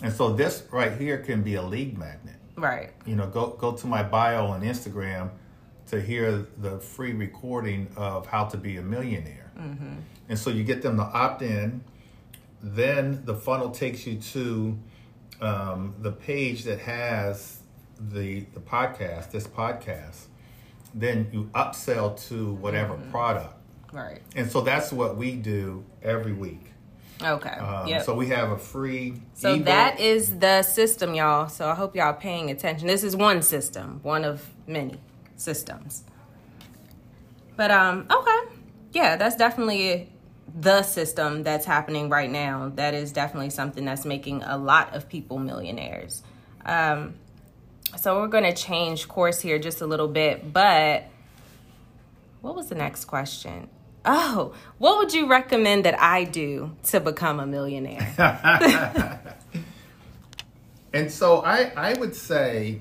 And 0.02 0.12
so 0.12 0.32
this 0.32 0.64
right 0.70 0.92
here 0.92 1.18
can 1.18 1.42
be 1.42 1.54
a 1.54 1.62
lead 1.62 1.98
magnet. 1.98 2.36
Right. 2.56 2.90
You 3.06 3.16
know, 3.16 3.26
go 3.26 3.48
go 3.50 3.72
to 3.72 3.86
my 3.86 4.02
bio 4.02 4.46
on 4.46 4.62
Instagram 4.62 5.30
to 5.88 6.00
hear 6.00 6.46
the 6.58 6.78
free 6.78 7.12
recording 7.12 7.88
of 7.96 8.26
how 8.26 8.44
to 8.46 8.56
be 8.56 8.76
a 8.78 8.82
millionaire. 8.82 9.50
Mm-hmm. 9.58 9.94
And 10.28 10.38
so 10.38 10.50
you 10.50 10.64
get 10.64 10.80
them 10.80 10.96
to 10.96 11.02
opt 11.02 11.42
in. 11.42 11.82
Then 12.62 13.24
the 13.24 13.34
funnel 13.34 13.70
takes 13.70 14.06
you 14.06 14.16
to 14.18 14.78
um, 15.40 15.94
the 16.00 16.12
page 16.12 16.64
that 16.64 16.78
has 16.80 17.58
the 17.98 18.40
the 18.54 18.60
podcast, 18.60 19.30
this 19.30 19.46
podcast, 19.46 20.26
then 20.94 21.28
you 21.32 21.50
upsell 21.54 22.20
to 22.28 22.54
whatever 22.54 22.94
mm-hmm. 22.94 23.10
product. 23.10 23.54
Right. 23.92 24.22
And 24.36 24.50
so 24.50 24.62
that's 24.62 24.92
what 24.92 25.16
we 25.16 25.32
do 25.32 25.84
every 26.02 26.32
week. 26.32 26.72
Okay. 27.22 27.50
Um, 27.50 27.86
yep. 27.86 28.02
So 28.02 28.14
we 28.14 28.28
have 28.28 28.50
a 28.50 28.58
free. 28.58 29.14
So 29.34 29.54
ebook. 29.54 29.66
that 29.66 30.00
is 30.00 30.38
the 30.38 30.62
system, 30.62 31.14
y'all. 31.14 31.48
So 31.48 31.68
I 31.68 31.74
hope 31.74 31.94
y'all 31.94 32.14
paying 32.14 32.50
attention. 32.50 32.88
This 32.88 33.04
is 33.04 33.14
one 33.14 33.42
system, 33.42 34.00
one 34.02 34.24
of 34.24 34.48
many 34.66 34.98
systems. 35.36 36.04
But 37.56 37.70
um, 37.70 38.06
okay, 38.10 38.54
yeah, 38.92 39.16
that's 39.16 39.36
definitely 39.36 40.11
the 40.54 40.82
system 40.82 41.42
that's 41.42 41.64
happening 41.64 42.08
right 42.08 42.30
now. 42.30 42.72
That 42.74 42.94
is 42.94 43.12
definitely 43.12 43.50
something 43.50 43.84
that's 43.84 44.04
making 44.04 44.42
a 44.42 44.56
lot 44.56 44.94
of 44.94 45.08
people 45.08 45.38
millionaires. 45.38 46.22
Um, 46.64 47.14
so 47.96 48.20
we're 48.20 48.28
going 48.28 48.44
to 48.44 48.54
change 48.54 49.08
course 49.08 49.40
here 49.40 49.58
just 49.58 49.80
a 49.80 49.86
little 49.86 50.08
bit, 50.08 50.52
but 50.52 51.04
what 52.40 52.54
was 52.54 52.68
the 52.68 52.74
next 52.74 53.04
question? 53.04 53.68
Oh, 54.04 54.54
what 54.78 54.98
would 54.98 55.14
you 55.14 55.28
recommend 55.28 55.84
that 55.84 56.00
I 56.00 56.24
do 56.24 56.74
to 56.84 57.00
become 57.00 57.38
a 57.38 57.46
millionaire? 57.46 58.14
and 60.92 61.10
so 61.10 61.40
I, 61.44 61.72
I 61.76 61.94
would 61.94 62.16
say 62.16 62.80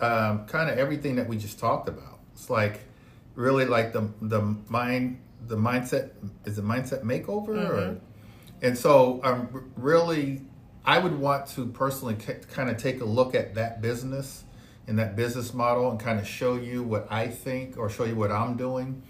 um, 0.00 0.46
kind 0.46 0.70
of 0.70 0.78
everything 0.78 1.16
that 1.16 1.28
we 1.28 1.36
just 1.36 1.58
talked 1.58 1.88
about. 1.88 2.20
It's 2.32 2.48
like 2.48 2.80
really 3.34 3.64
like 3.64 3.92
the 3.92 4.10
the 4.20 4.40
mind 4.68 5.18
the 5.46 5.56
mindset 5.56 6.10
is 6.44 6.56
the 6.56 6.62
mindset 6.62 7.02
makeover, 7.02 7.48
mm-hmm. 7.48 7.72
or, 7.72 8.00
and 8.60 8.76
so 8.76 9.20
I'm 9.24 9.70
really 9.76 10.42
I 10.84 10.98
would 10.98 11.18
want 11.18 11.46
to 11.48 11.66
personally 11.66 12.16
kind 12.52 12.68
of 12.68 12.76
take 12.76 13.00
a 13.00 13.04
look 13.04 13.34
at 13.34 13.54
that 13.54 13.80
business 13.80 14.44
and 14.88 14.98
that 14.98 15.14
business 15.14 15.54
model 15.54 15.90
and 15.90 16.00
kind 16.00 16.18
of 16.18 16.26
show 16.26 16.56
you 16.56 16.82
what 16.82 17.06
I 17.10 17.28
think 17.28 17.78
or 17.78 17.88
show 17.88 18.04
you 18.04 18.16
what 18.16 18.32
I'm 18.32 18.56
doing. 18.56 19.02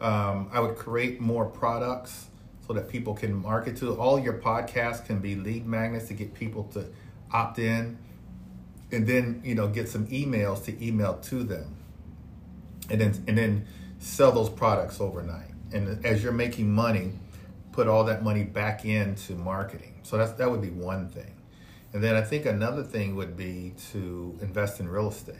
Um, 0.00 0.48
I 0.52 0.60
would 0.60 0.76
create 0.76 1.20
more 1.20 1.44
products. 1.44 2.26
so 2.66 2.74
that 2.74 2.88
people 2.88 3.14
can 3.14 3.34
market 3.34 3.76
to. 3.78 3.96
All 3.96 4.20
your 4.20 4.34
podcasts 4.34 5.04
can 5.04 5.20
be 5.20 5.34
lead 5.34 5.66
magnets 5.66 6.08
to 6.08 6.14
get 6.14 6.34
people 6.34 6.64
to 6.74 6.86
opt 7.32 7.58
in, 7.58 7.98
and 8.92 9.06
then 9.06 9.40
you 9.44 9.54
know 9.54 9.68
get 9.68 9.88
some 9.88 10.06
emails 10.08 10.64
to 10.66 10.86
email 10.86 11.14
to 11.30 11.42
them, 11.42 11.76
and 12.90 13.00
then 13.00 13.24
and 13.26 13.38
then 13.38 13.66
sell 13.98 14.30
those 14.32 14.50
products 14.50 15.00
overnight. 15.00 15.50
And 15.72 16.04
as 16.04 16.22
you're 16.22 16.32
making 16.32 16.70
money, 16.72 17.12
put 17.72 17.86
all 17.86 18.04
that 18.04 18.22
money 18.22 18.44
back 18.44 18.84
into 18.84 19.34
marketing. 19.34 20.00
So 20.02 20.16
that's 20.16 20.32
that 20.32 20.50
would 20.50 20.62
be 20.62 20.70
one 20.70 21.08
thing. 21.08 21.34
And 21.92 22.02
then 22.02 22.16
I 22.16 22.22
think 22.22 22.46
another 22.46 22.82
thing 22.82 23.16
would 23.16 23.36
be 23.36 23.74
to 23.92 24.38
invest 24.42 24.80
in 24.80 24.88
real 24.88 25.08
estate 25.08 25.36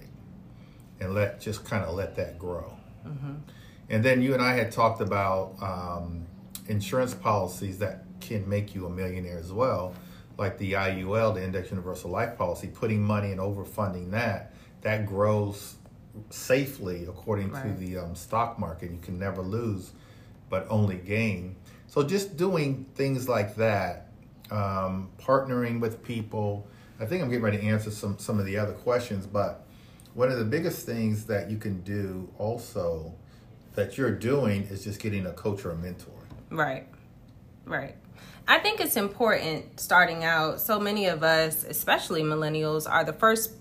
and 1.00 1.14
let 1.14 1.40
just 1.40 1.64
kind 1.64 1.84
of 1.84 1.94
let 1.94 2.16
that 2.16 2.38
grow. 2.38 2.72
Mm-hmm. 3.06 3.34
And 3.90 4.04
then 4.04 4.22
you 4.22 4.34
and 4.34 4.42
I 4.42 4.54
had 4.54 4.70
talked 4.70 5.00
about 5.00 5.54
um, 5.62 6.26
insurance 6.66 7.14
policies 7.14 7.78
that 7.78 8.04
can 8.20 8.48
make 8.48 8.74
you 8.74 8.86
a 8.86 8.90
millionaire 8.90 9.38
as 9.38 9.52
well, 9.52 9.94
like 10.36 10.58
the 10.58 10.72
IUL, 10.72 11.34
the 11.34 11.42
Index 11.42 11.70
Universal 11.70 12.10
Life 12.10 12.36
Policy, 12.36 12.68
putting 12.68 13.02
money 13.02 13.30
and 13.32 13.40
overfunding 13.40 14.10
that, 14.10 14.54
that 14.82 15.06
grows 15.06 15.76
safely 16.30 17.04
according 17.04 17.50
right. 17.50 17.62
to 17.62 17.84
the 17.84 17.98
um, 17.98 18.14
stock 18.14 18.58
market. 18.58 18.90
You 18.90 18.98
can 19.00 19.18
never 19.18 19.42
lose, 19.42 19.92
but 20.48 20.66
only 20.70 20.96
gain. 20.96 21.56
So 21.86 22.02
just 22.02 22.36
doing 22.36 22.86
things 22.94 23.28
like 23.28 23.56
that, 23.56 24.08
um, 24.50 25.10
partnering 25.18 25.80
with 25.80 26.02
people. 26.02 26.66
I 27.00 27.06
think 27.06 27.22
I'm 27.22 27.28
getting 27.28 27.44
ready 27.44 27.58
to 27.58 27.64
answer 27.64 27.90
some 27.90 28.18
some 28.18 28.38
of 28.38 28.46
the 28.46 28.58
other 28.58 28.72
questions, 28.72 29.26
but 29.26 29.66
one 30.14 30.30
of 30.30 30.38
the 30.38 30.44
biggest 30.44 30.84
things 30.84 31.26
that 31.26 31.50
you 31.50 31.56
can 31.56 31.80
do 31.82 32.28
also 32.38 33.14
that 33.74 33.96
you're 33.96 34.14
doing 34.14 34.62
is 34.64 34.82
just 34.82 35.00
getting 35.00 35.26
a 35.26 35.32
coach 35.32 35.64
or 35.64 35.70
a 35.70 35.76
mentor. 35.76 36.10
Right. 36.50 36.88
Right. 37.64 37.94
I 38.48 38.58
think 38.58 38.80
it's 38.80 38.96
important 38.96 39.78
starting 39.78 40.24
out. 40.24 40.60
So 40.60 40.80
many 40.80 41.06
of 41.06 41.22
us, 41.22 41.64
especially 41.64 42.22
millennials, 42.22 42.90
are 42.90 43.04
the 43.04 43.12
first 43.12 43.52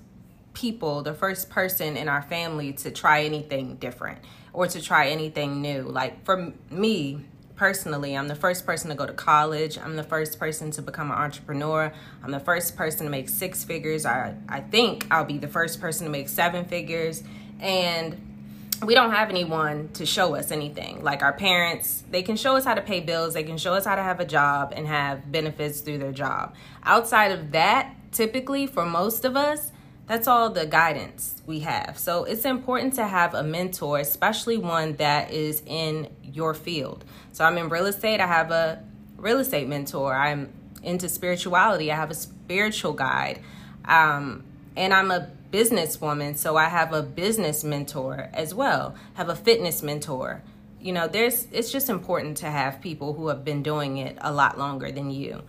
people, 0.54 1.04
the 1.04 1.14
first 1.14 1.50
person 1.50 1.96
in 1.96 2.10
our 2.10 2.24
family 2.24 2.74
to 2.74 2.90
try 2.90 3.24
anything 3.24 3.76
different 3.76 4.20
or 4.58 4.66
to 4.66 4.82
try 4.82 5.10
anything 5.10 5.62
new. 5.62 5.84
Like 5.84 6.26
for 6.26 6.52
me, 6.72 7.24
personally, 7.56 8.18
I'm 8.18 8.28
the 8.28 8.34
first 8.34 8.66
person 8.66 8.90
to 8.90 8.96
go 8.96 9.06
to 9.06 9.14
college. 9.14 9.78
I'm 9.78 9.96
the 9.96 10.04
first 10.04 10.40
person 10.40 10.72
to 10.72 10.82
become 10.82 11.12
an 11.12 11.18
entrepreneur. 11.18 11.94
I'm 12.24 12.32
the 12.32 12.40
first 12.40 12.76
person 12.76 13.06
to 13.06 13.12
make 13.12 13.30
six 13.30 13.64
figures. 13.64 14.04
I, 14.04 14.34
I 14.50 14.62
think 14.62 15.06
I'll 15.12 15.26
be 15.26 15.38
the 15.38 15.48
first 15.48 15.80
person 15.80 16.06
to 16.06 16.12
make 16.12 16.28
seven 16.28 16.66
figures. 16.66 17.24
And 17.60 18.80
we 18.84 18.96
don't 18.96 19.12
have 19.12 19.30
anyone 19.30 19.90
to 19.94 20.08
show 20.08 20.34
us 20.34 20.50
anything. 20.50 21.04
Like 21.04 21.22
our 21.22 21.34
parents, 21.34 22.04
they 22.10 22.24
can 22.24 22.36
show 22.36 22.56
us 22.56 22.66
how 22.66 22.74
to 22.74 22.82
pay 22.82 23.00
bills, 23.00 23.36
they 23.36 23.44
can 23.44 23.60
show 23.60 23.76
us 23.76 23.86
how 23.86 23.96
to 23.96 24.02
have 24.02 24.20
a 24.20 24.26
job 24.26 24.74
and 24.76 24.88
have 24.88 25.32
benefits 25.32 25.82
through 25.82 26.00
their 26.00 26.12
job. 26.12 26.56
Outside 26.82 27.32
of 27.32 27.52
that, 27.52 27.94
typically 28.12 28.66
for 28.66 28.88
most 28.88 29.24
of 29.24 29.38
us, 29.38 29.72
that's 30.08 30.28
all 30.28 30.50
the 30.50 30.66
guidance 30.66 31.42
we 31.46 31.60
have. 31.60 31.98
So 31.98 32.24
it's 32.24 32.46
important 32.46 32.94
to 32.94 33.06
have 33.06 33.34
a 33.34 33.44
mentor, 33.44 34.00
especially 34.00 34.58
one 34.58 34.96
that 34.96 35.32
is 35.32 35.62
in 35.66 36.10
your 36.24 36.54
field. 36.54 37.04
So 37.34 37.44
I'm 37.44 37.58
in 37.58 37.70
real 37.70 37.86
estate, 37.86 38.22
I 38.22 38.28
have 38.28 38.52
a 38.52 38.82
real 39.18 39.40
estate 39.40 39.68
mentor. 39.68 40.14
I'm 40.14 40.54
into 40.82 41.10
spirituality, 41.10 41.92
I 41.92 41.96
have 41.96 42.10
a 42.10 42.16
spiritual 42.16 42.94
guide. 42.94 43.42
Um, 43.84 44.44
and 44.78 44.94
I'm 44.94 45.12
a 45.12 45.30
businesswoman, 45.52 46.38
so 46.38 46.56
I 46.56 46.66
have 46.66 46.94
a 46.94 47.02
business 47.02 47.64
mentor 47.64 48.30
as 48.34 48.54
well, 48.54 48.96
have 49.16 49.30
a 49.30 49.36
fitness 49.36 49.84
mentor. 49.84 50.42
You 50.80 50.94
know, 50.94 51.08
there's 51.08 51.48
it's 51.52 51.72
just 51.72 51.90
important 51.90 52.38
to 52.38 52.46
have 52.50 52.80
people 52.80 53.14
who 53.14 53.28
have 53.28 53.44
been 53.44 53.64
doing 53.64 53.98
it 53.98 54.18
a 54.22 54.32
lot 54.32 54.58
longer 54.58 54.92
than 54.92 55.10
you. 55.10 55.42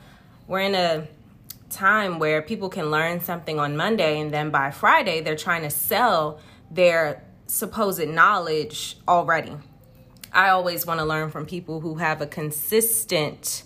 We're 0.47 0.61
in 0.61 0.75
a 0.75 1.07
time 1.71 2.19
where 2.19 2.43
people 2.43 2.69
can 2.69 2.91
learn 2.91 3.21
something 3.21 3.59
on 3.59 3.77
Monday 3.77 4.21
and 4.21 4.33
then 4.33 4.51
by 4.51 4.71
Friday 4.71 5.21
they're 5.21 5.37
trying 5.37 5.63
to 5.63 5.71
sell 5.71 6.41
their 6.71 7.25
supposed 7.47 8.07
knowledge 8.09 8.97
already. 9.07 9.57
I 10.33 10.51
always 10.51 10.87
want 10.87 11.01
to 11.01 11.07
learn 11.07 11.31
from 11.31 11.47
people 11.47 11.81
who 11.81 11.97
have 11.97 12.21
a 12.21 12.27
consistent 12.27 13.63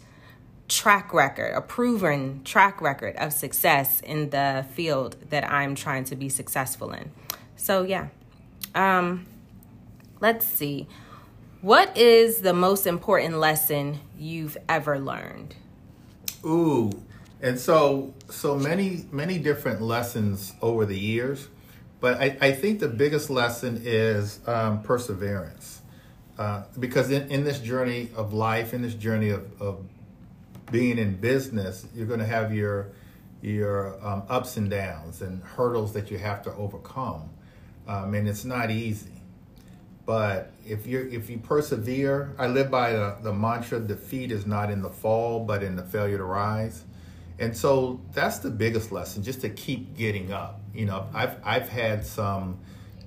track 0.68 1.12
record, 1.12 1.52
a 1.54 1.60
proven 1.60 2.42
track 2.44 2.80
record 2.80 3.16
of 3.16 3.32
success 3.32 4.00
in 4.00 4.30
the 4.30 4.64
field 4.72 5.16
that 5.30 5.48
I'm 5.50 5.74
trying 5.74 6.04
to 6.04 6.16
be 6.16 6.28
successful 6.28 6.92
in. 6.92 7.10
So, 7.56 7.82
yeah. 7.82 8.08
Um, 8.74 9.26
let's 10.20 10.46
see. 10.46 10.86
What 11.60 11.96
is 11.96 12.38
the 12.38 12.54
most 12.54 12.86
important 12.86 13.38
lesson 13.38 14.00
you've 14.18 14.56
ever 14.68 14.98
learned? 14.98 15.54
Ooh, 16.44 16.90
and 17.42 17.58
so 17.58 18.14
so 18.30 18.56
many 18.56 19.04
many 19.10 19.38
different 19.38 19.82
lessons 19.82 20.54
over 20.62 20.86
the 20.86 20.98
years, 20.98 21.48
but 22.00 22.20
I, 22.20 22.36
I 22.40 22.52
think 22.52 22.78
the 22.78 22.88
biggest 22.88 23.28
lesson 23.28 23.82
is 23.84 24.40
um, 24.46 24.82
perseverance, 24.82 25.82
uh, 26.38 26.62
because 26.78 27.10
in, 27.10 27.28
in 27.30 27.44
this 27.44 27.58
journey 27.58 28.10
of 28.16 28.32
life, 28.32 28.72
in 28.72 28.82
this 28.82 28.94
journey 28.94 29.30
of, 29.30 29.60
of 29.60 29.84
being 30.70 30.98
in 30.98 31.16
business, 31.16 31.84
you're 31.94 32.06
going 32.06 32.20
to 32.20 32.26
have 32.26 32.54
your 32.54 32.92
your 33.42 33.98
um, 34.06 34.22
ups 34.28 34.56
and 34.56 34.70
downs 34.70 35.20
and 35.20 35.42
hurdles 35.42 35.92
that 35.94 36.12
you 36.12 36.18
have 36.18 36.42
to 36.44 36.54
overcome, 36.54 37.28
um, 37.88 38.14
and 38.14 38.28
it's 38.28 38.44
not 38.44 38.70
easy. 38.70 39.10
But 40.06 40.52
if 40.64 40.86
you 40.86 41.08
if 41.12 41.28
you 41.28 41.38
persevere, 41.38 42.34
I 42.38 42.46
live 42.46 42.70
by 42.70 42.92
the, 42.92 43.16
the 43.20 43.32
mantra: 43.32 43.80
defeat 43.80 44.30
is 44.30 44.46
not 44.46 44.70
in 44.70 44.80
the 44.80 44.90
fall, 44.90 45.44
but 45.44 45.64
in 45.64 45.74
the 45.74 45.82
failure 45.82 46.18
to 46.18 46.24
rise. 46.24 46.84
And 47.42 47.56
so 47.56 48.00
that's 48.12 48.38
the 48.38 48.50
biggest 48.50 48.92
lesson, 48.92 49.24
just 49.24 49.40
to 49.40 49.48
keep 49.48 49.96
getting 49.96 50.32
up. 50.32 50.60
You 50.72 50.86
know, 50.86 51.08
I've 51.12 51.34
I've 51.44 51.68
had 51.68 52.06
some 52.06 52.60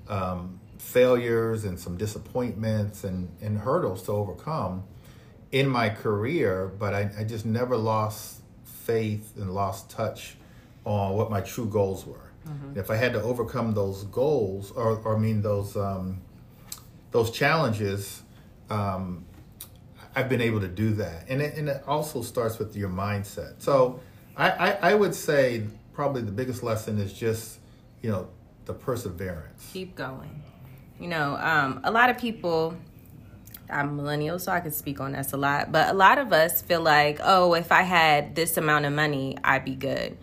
um, 0.09 0.59
failures 0.77 1.63
and 1.63 1.79
some 1.79 1.95
disappointments 1.95 3.05
and, 3.05 3.29
and 3.41 3.57
hurdles 3.57 4.03
to 4.03 4.11
overcome 4.11 4.83
in 5.53 5.69
my 5.69 5.87
career, 5.87 6.67
but 6.67 6.93
I, 6.93 7.09
I 7.17 7.23
just 7.23 7.45
never 7.45 7.77
lost 7.77 8.41
faith 8.65 9.37
and 9.37 9.55
lost 9.55 9.89
touch 9.89 10.35
on 10.83 11.13
what 11.13 11.31
my 11.31 11.39
true 11.39 11.67
goals 11.67 12.05
were. 12.05 12.29
Mm-hmm. 12.45 12.77
If 12.77 12.91
I 12.91 12.97
had 12.97 13.13
to 13.13 13.21
overcome 13.21 13.73
those 13.73 14.03
goals, 14.03 14.71
or, 14.71 14.97
or 14.97 15.15
I 15.15 15.19
mean 15.19 15.43
those 15.43 15.77
um, 15.77 16.21
those 17.11 17.31
challenges, 17.31 18.21
um, 18.69 19.23
I've 20.13 20.27
been 20.27 20.41
able 20.41 20.59
to 20.59 20.67
do 20.67 20.93
that, 20.95 21.29
and 21.29 21.41
it, 21.41 21.55
and 21.55 21.69
it 21.69 21.83
also 21.87 22.21
starts 22.21 22.59
with 22.59 22.75
your 22.75 22.89
mindset. 22.89 23.61
So 23.61 24.01
I, 24.37 24.49
I, 24.49 24.71
I 24.91 24.93
would 24.95 25.15
say 25.15 25.63
probably 25.93 26.21
the 26.21 26.31
biggest 26.31 26.63
lesson 26.63 26.97
is 26.99 27.13
just 27.13 27.59
you 28.01 28.11
know 28.11 28.27
the 28.65 28.73
perseverance. 28.73 29.69
Keep 29.73 29.95
going. 29.95 30.43
You 30.99 31.07
know, 31.09 31.35
um, 31.35 31.81
a 31.83 31.91
lot 31.91 32.09
of 32.09 32.17
people 32.17 32.77
I'm 33.69 33.95
millennial, 33.95 34.39
so 34.39 34.51
I 34.51 34.59
can 34.59 34.71
speak 34.71 34.99
on 34.99 35.13
this 35.13 35.33
a 35.33 35.37
lot. 35.37 35.71
But 35.71 35.89
a 35.89 35.93
lot 35.93 36.17
of 36.17 36.31
us 36.33 36.61
feel 36.61 36.81
like, 36.81 37.19
oh, 37.23 37.53
if 37.53 37.71
I 37.71 37.81
had 37.81 38.35
this 38.35 38.57
amount 38.57 38.85
of 38.85 38.93
money, 38.93 39.37
I'd 39.43 39.65
be 39.65 39.75
good. 39.75 40.17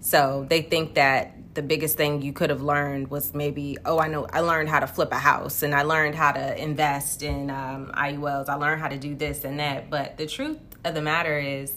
So 0.00 0.46
they 0.48 0.62
think 0.62 0.94
that 0.94 1.54
the 1.54 1.62
biggest 1.62 1.96
thing 1.96 2.22
you 2.22 2.32
could 2.32 2.50
have 2.50 2.62
learned 2.62 3.10
was 3.10 3.34
maybe, 3.34 3.78
oh, 3.84 3.98
I 3.98 4.08
know 4.08 4.26
I 4.32 4.40
learned 4.40 4.68
how 4.68 4.80
to 4.80 4.86
flip 4.86 5.10
a 5.12 5.18
house 5.18 5.62
and 5.62 5.74
I 5.74 5.82
learned 5.82 6.14
how 6.14 6.32
to 6.32 6.62
invest 6.62 7.22
in 7.22 7.50
um, 7.50 7.90
IULs. 7.96 8.48
I 8.48 8.54
learned 8.54 8.80
how 8.80 8.88
to 8.88 8.98
do 8.98 9.14
this 9.14 9.44
and 9.44 9.58
that. 9.58 9.90
But 9.90 10.16
the 10.16 10.26
truth 10.26 10.58
of 10.84 10.94
the 10.94 11.02
matter 11.02 11.38
is, 11.38 11.74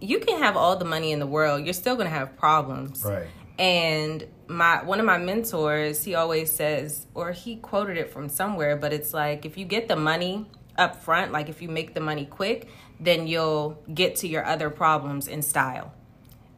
you 0.00 0.20
can 0.20 0.38
have 0.38 0.56
all 0.56 0.76
the 0.76 0.84
money 0.84 1.12
in 1.12 1.18
the 1.18 1.26
world, 1.26 1.64
you're 1.64 1.74
still 1.74 1.94
going 1.94 2.08
to 2.08 2.14
have 2.14 2.36
problems. 2.36 3.04
Right. 3.04 3.26
And 3.58 4.26
my 4.46 4.82
one 4.82 5.00
of 5.00 5.06
my 5.06 5.18
mentors, 5.18 6.02
he 6.02 6.14
always 6.14 6.50
says, 6.50 7.06
or 7.14 7.32
he 7.32 7.56
quoted 7.56 7.98
it 7.98 8.10
from 8.10 8.28
somewhere, 8.28 8.76
but 8.76 8.92
it's 8.92 9.12
like 9.12 9.44
if 9.44 9.58
you 9.58 9.64
get 9.66 9.88
the 9.88 9.96
money 9.96 10.46
up 10.78 11.02
front, 11.02 11.32
like 11.32 11.48
if 11.48 11.60
you 11.60 11.68
make 11.68 11.94
the 11.94 12.00
money 12.00 12.24
quick, 12.24 12.68
then 12.98 13.26
you'll 13.26 13.82
get 13.92 14.16
to 14.16 14.28
your 14.28 14.44
other 14.44 14.70
problems 14.70 15.28
in 15.28 15.42
style. 15.42 15.92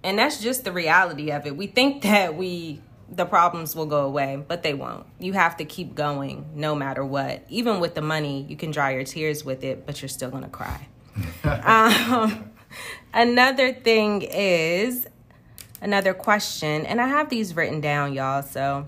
And 0.05 0.18
that's 0.18 0.40
just 0.40 0.64
the 0.64 0.72
reality 0.72 1.31
of 1.31 1.46
it. 1.46 1.57
We 1.57 1.66
think 1.66 2.02
that 2.02 2.37
we 2.37 2.81
the 3.09 3.26
problems 3.26 3.76
will 3.76 3.87
go 3.87 4.07
away, 4.07 4.42
but 4.46 4.62
they 4.62 4.72
won't. 4.72 5.07
You 5.18 5.35
have 5.35 5.59
to 5.59 5.66
keep 5.66 5.94
going 5.94 6.46
no 6.55 6.74
matter 6.74 7.05
what. 7.05 7.44
Even 7.50 7.78
with 7.78 7.94
the 7.94 8.00
money, 8.00 8.46
you 8.48 8.57
can 8.57 8.70
dry 8.70 8.92
your 8.92 9.05
tears 9.05 9.44
with 9.44 9.64
it, 9.64 9.85
but 9.85 10.00
you're 10.00 10.09
still 10.09 10.31
going 10.31 10.44
to 10.44 10.48
cry. 10.48 10.88
um, 11.44 12.51
another 13.12 13.72
thing 13.72 14.22
is 14.22 15.06
another 15.80 16.14
question. 16.14 16.87
And 16.87 17.00
I 17.00 17.08
have 17.08 17.28
these 17.28 17.54
written 17.54 17.80
down, 17.80 18.14
y'all. 18.14 18.42
So 18.42 18.87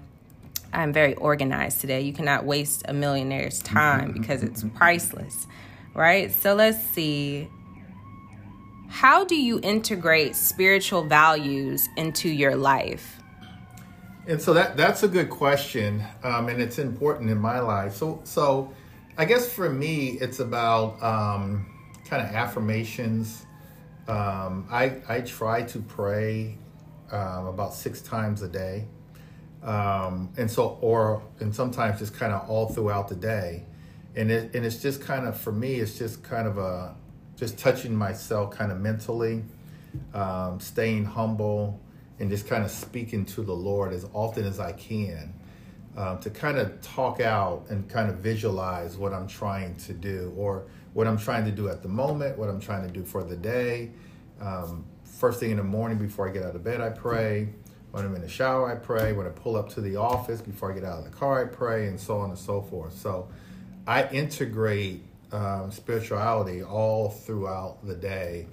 I'm 0.72 0.92
very 0.92 1.14
organized 1.14 1.80
today. 1.80 2.00
You 2.00 2.12
cannot 2.12 2.44
waste 2.44 2.84
a 2.88 2.92
millionaire's 2.92 3.60
time 3.60 4.12
because 4.12 4.42
it's 4.42 4.64
priceless, 4.74 5.46
right? 5.94 6.32
So 6.32 6.54
let's 6.54 6.82
see. 6.82 7.48
How 8.88 9.24
do 9.24 9.34
you 9.34 9.60
integrate 9.62 10.36
spiritual 10.36 11.04
values 11.04 11.88
into 11.96 12.28
your 12.28 12.56
life? 12.56 13.20
And 14.26 14.40
so 14.40 14.54
that 14.54 14.76
that's 14.76 15.02
a 15.02 15.08
good 15.08 15.28
question, 15.28 16.02
um, 16.22 16.48
and 16.48 16.62
it's 16.62 16.78
important 16.78 17.28
in 17.28 17.38
my 17.38 17.60
life. 17.60 17.94
So 17.94 18.20
so, 18.24 18.72
I 19.18 19.26
guess 19.26 19.52
for 19.52 19.68
me, 19.68 20.12
it's 20.20 20.40
about 20.40 21.02
um, 21.02 21.66
kind 22.06 22.22
kind 22.22 22.22
of 22.22 22.34
affirmations. 22.34 23.44
Um, 24.06 24.66
I 24.70 24.96
I 25.08 25.20
try 25.22 25.62
to 25.62 25.78
pray 25.80 26.58
um, 27.10 27.46
about 27.46 27.72
six 27.72 28.02
times 28.02 28.42
a 28.42 28.48
day, 28.48 28.86
um, 29.62 30.30
and 30.36 30.50
so 30.50 30.78
or 30.80 31.22
and 31.40 31.54
sometimes 31.54 32.00
just 32.00 32.14
kind 32.14 32.32
of 32.32 32.48
all 32.48 32.68
throughout 32.68 33.08
the 33.08 33.14
day, 33.14 33.64
and 34.14 34.30
it 34.30 34.54
and 34.54 34.66
it's 34.66 34.82
just 34.82 35.00
kind 35.00 35.26
of 35.26 35.38
for 35.38 35.52
me 35.52 35.76
it's 35.76 35.96
just 35.96 36.22
kind 36.22 36.46
of 36.46 36.58
a 36.58 36.94
just 37.36 37.56
touching 37.58 37.96
myself 37.96 38.50
kind 38.50 38.70
of 38.70 38.80
mentally, 38.80 39.42
um, 40.12 40.60
staying 40.60 41.06
humble, 41.06 41.80
and 42.18 42.30
just 42.30 42.46
kind 42.46 42.62
of 42.62 42.70
speaking 42.70 43.24
to 43.24 43.42
the 43.42 43.54
Lord 43.54 43.94
as 43.94 44.06
often 44.12 44.44
as 44.44 44.60
I 44.60 44.72
can. 44.72 45.32
Um, 45.96 46.18
to 46.18 46.30
kind 46.30 46.58
of 46.58 46.80
talk 46.82 47.20
out 47.20 47.66
and 47.70 47.88
kind 47.88 48.10
of 48.10 48.16
visualize 48.16 48.96
what 48.96 49.12
I'm 49.12 49.28
trying 49.28 49.76
to 49.76 49.92
do 49.92 50.34
or 50.36 50.64
what 50.94 51.06
I'm 51.06 51.18
trying 51.18 51.44
to 51.44 51.50
do 51.50 51.68
at 51.68 51.82
the 51.82 51.88
moment, 51.88 52.38
what 52.38 52.48
I'm 52.48 52.60
trying 52.60 52.86
to 52.86 52.92
do 52.92 53.04
for 53.04 53.22
the 53.22 53.36
day. 53.36 53.90
Um, 54.40 54.86
first 55.04 55.40
thing 55.40 55.50
in 55.50 55.58
the 55.58 55.64
morning 55.64 55.98
before 55.98 56.28
I 56.28 56.32
get 56.32 56.44
out 56.44 56.54
of 56.54 56.64
bed, 56.64 56.80
I 56.80 56.90
pray. 56.90 57.50
When 57.90 58.04
I'm 58.04 58.14
in 58.16 58.22
the 58.22 58.28
shower, 58.28 58.72
I 58.72 58.76
pray. 58.76 59.12
When 59.12 59.26
I 59.26 59.30
pull 59.30 59.56
up 59.56 59.68
to 59.74 59.80
the 59.80 59.96
office 59.96 60.40
before 60.40 60.72
I 60.72 60.74
get 60.74 60.84
out 60.84 60.98
of 60.98 61.04
the 61.04 61.10
car, 61.10 61.42
I 61.42 61.46
pray, 61.46 61.86
and 61.88 62.00
so 62.00 62.18
on 62.18 62.30
and 62.30 62.38
so 62.38 62.62
forth. 62.62 62.96
So 62.98 63.28
I 63.86 64.08
integrate 64.08 65.02
um, 65.30 65.70
spirituality 65.70 66.62
all 66.62 67.10
throughout 67.10 67.84
the 67.86 67.94
day, 67.94 68.46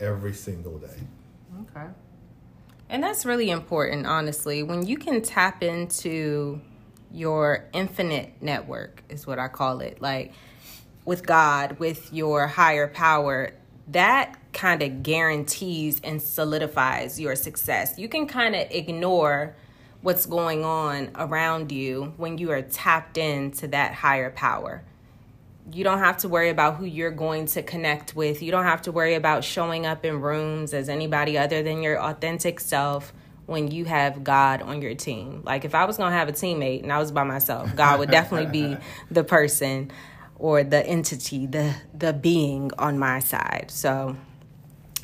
every 0.00 0.32
single 0.32 0.78
day. 0.78 0.98
Okay. 1.62 1.86
And 2.88 3.02
that's 3.02 3.24
really 3.24 3.50
important, 3.50 4.06
honestly. 4.06 4.62
When 4.62 4.86
you 4.86 4.96
can 4.96 5.22
tap 5.22 5.62
into 5.62 6.60
your 7.12 7.68
infinite 7.72 8.34
network, 8.40 9.02
is 9.08 9.26
what 9.26 9.38
I 9.38 9.48
call 9.48 9.80
it, 9.80 10.00
like 10.00 10.32
with 11.04 11.26
God, 11.26 11.78
with 11.78 12.12
your 12.12 12.46
higher 12.46 12.88
power, 12.88 13.52
that 13.88 14.36
kind 14.52 14.82
of 14.82 15.02
guarantees 15.02 16.00
and 16.02 16.20
solidifies 16.20 17.20
your 17.20 17.34
success. 17.36 17.98
You 17.98 18.08
can 18.08 18.26
kind 18.26 18.54
of 18.54 18.66
ignore 18.70 19.54
what's 20.02 20.26
going 20.26 20.64
on 20.64 21.10
around 21.14 21.72
you 21.72 22.14
when 22.16 22.38
you 22.38 22.50
are 22.52 22.62
tapped 22.62 23.18
into 23.18 23.68
that 23.68 23.94
higher 23.94 24.30
power. 24.30 24.82
You 25.72 25.84
don't 25.84 25.98
have 25.98 26.18
to 26.18 26.28
worry 26.28 26.48
about 26.48 26.76
who 26.76 26.84
you're 26.84 27.10
going 27.10 27.46
to 27.46 27.62
connect 27.62 28.16
with. 28.16 28.42
You 28.42 28.50
don't 28.50 28.64
have 28.64 28.82
to 28.82 28.92
worry 28.92 29.14
about 29.14 29.44
showing 29.44 29.86
up 29.86 30.04
in 30.04 30.20
rooms 30.20 30.72
as 30.72 30.88
anybody 30.88 31.38
other 31.38 31.62
than 31.62 31.82
your 31.82 32.00
authentic 32.00 32.60
self 32.60 33.12
when 33.46 33.70
you 33.70 33.84
have 33.84 34.24
God 34.24 34.62
on 34.62 34.80
your 34.80 34.94
team. 34.94 35.42
Like 35.44 35.64
if 35.64 35.74
I 35.74 35.84
was 35.84 35.96
going 35.96 36.12
to 36.12 36.16
have 36.16 36.28
a 36.28 36.32
teammate 36.32 36.82
and 36.82 36.92
I 36.92 36.98
was 36.98 37.12
by 37.12 37.24
myself, 37.24 37.74
God 37.76 37.98
would 37.98 38.10
definitely 38.10 38.50
be 38.50 38.76
the 39.10 39.24
person 39.24 39.90
or 40.40 40.64
the 40.64 40.84
entity, 40.86 41.46
the 41.46 41.76
the 41.94 42.12
being 42.12 42.72
on 42.78 42.98
my 42.98 43.20
side. 43.20 43.66
So 43.68 44.16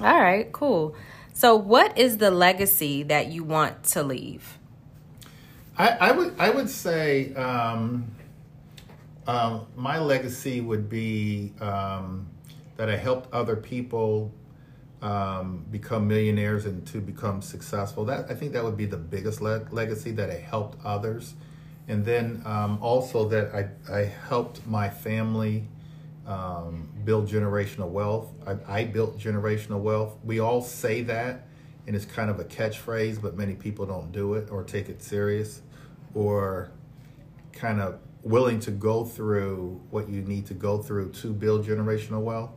all 0.01 0.21
right, 0.21 0.51
cool. 0.53 0.97
So 1.33 1.55
what 1.55 1.97
is 1.99 2.19
the 2.19 2.31
legacy 2.31 3.03
that 3.05 3.29
you 3.29 3.45
want 3.45 3.85
to 3.85 4.03
leave? 4.03 4.59
I, 5.79 5.89
I 5.89 6.13
would 6.13 6.35
I 6.39 6.51
would 6.51 6.71
say 6.71 7.35
um, 7.35 8.11
um, 9.27 9.67
my 9.77 9.99
legacy 9.99 10.61
would 10.61 10.89
be 10.89 11.53
um, 11.61 12.27
that 12.77 12.89
I 12.89 12.97
helped 12.97 13.33
other 13.35 13.57
people 13.57 14.33
um, 15.03 15.65
become 15.71 16.09
millionaires 16.09 16.65
and 16.65 16.87
to 16.89 17.01
become 17.01 17.43
successful. 17.43 18.07
That 18.07 18.31
I 18.31 18.35
think 18.35 18.53
that 18.53 18.65
would 18.65 18.77
be 18.77 18.87
the 18.87 18.97
biggest 18.97 19.41
le- 19.41 19.67
legacy 19.71 20.13
that 20.13 20.31
I 20.31 20.39
helped 20.39 20.79
others, 20.85 21.35
and 21.89 22.05
then 22.05 22.43
um, 22.45 22.79
also 22.81 23.29
that 23.29 23.55
I 23.55 23.93
I 23.93 24.05
helped 24.05 24.67
my 24.67 24.89
family 24.89 25.69
um, 26.27 26.89
build 27.05 27.29
generational 27.29 27.89
wealth. 27.89 28.29
I, 28.47 28.81
I 28.81 28.85
built 28.85 29.19
generational 29.19 29.81
wealth. 29.81 30.17
We 30.25 30.41
all 30.41 30.61
say 30.63 31.03
that, 31.03 31.47
and 31.87 31.95
it's 31.95 32.05
kind 32.05 32.31
of 32.31 32.41
a 32.41 32.45
catchphrase, 32.45 33.23
but 33.23 33.37
many 33.37 33.55
people 33.55 33.87
don't 33.87 34.11
do 34.13 34.35
it 34.35 34.51
or 34.51 34.65
take 34.65 34.89
it 34.89 35.03
serious, 35.03 35.63
or 36.15 36.71
kind 37.53 37.81
of 37.81 38.01
willing 38.23 38.59
to 38.59 38.73
go 38.73 39.05
through 39.05 39.81
what 39.91 40.09
you 40.09 40.21
need 40.23 40.47
to 40.47 40.55
go 40.55 40.79
through 40.79 41.11
to 41.11 41.33
build 41.33 41.65
generational 41.65 42.21
wealth. 42.21 42.51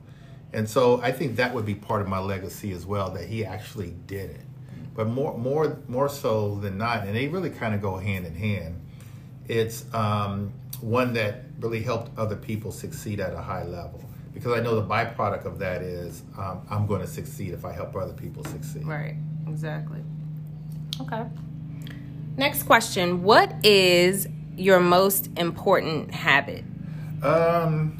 And 0.51 0.67
so 0.67 0.99
I 1.01 1.11
think 1.11 1.35
that 1.35 1.53
would 1.53 1.65
be 1.65 1.75
part 1.75 2.01
of 2.01 2.07
my 2.07 2.17
legacy 2.17 2.71
as 2.71 2.87
well, 2.87 3.11
that 3.11 3.27
he 3.27 3.45
actually 3.45 3.93
did 4.07 4.31
it. 4.31 4.41
But 4.95 5.07
more, 5.07 5.37
more, 5.37 5.77
more 5.87 6.09
so 6.09 6.55
than 6.55 6.79
not, 6.79 7.05
and 7.05 7.15
they 7.15 7.27
really 7.27 7.51
kind 7.51 7.75
of 7.75 7.81
go 7.81 7.97
hand 7.97 8.25
in 8.25 8.33
hand. 8.33 8.81
It's 9.49 9.91
um, 9.93 10.53
one 10.79 11.11
that 11.13 11.43
really 11.59 11.81
helped 11.81 12.17
other 12.17 12.35
people 12.35 12.71
succeed 12.71 13.19
at 13.19 13.33
a 13.33 13.41
high 13.41 13.63
level. 13.63 14.01
Because 14.33 14.57
I 14.57 14.61
know 14.61 14.75
the 14.75 14.87
byproduct 14.87 15.45
of 15.45 15.59
that 15.59 15.81
is 15.81 16.23
um, 16.37 16.61
I'm 16.69 16.85
going 16.85 17.01
to 17.01 17.07
succeed 17.07 17.53
if 17.53 17.65
I 17.65 17.73
help 17.73 17.95
other 17.95 18.13
people 18.13 18.45
succeed. 18.45 18.85
Right, 18.85 19.15
exactly. 19.47 19.99
Okay. 21.01 21.25
Next 22.37 22.63
question 22.63 23.23
What 23.23 23.53
is 23.65 24.27
your 24.55 24.79
most 24.79 25.29
important 25.37 26.13
habit? 26.13 26.63
Um, 27.23 27.99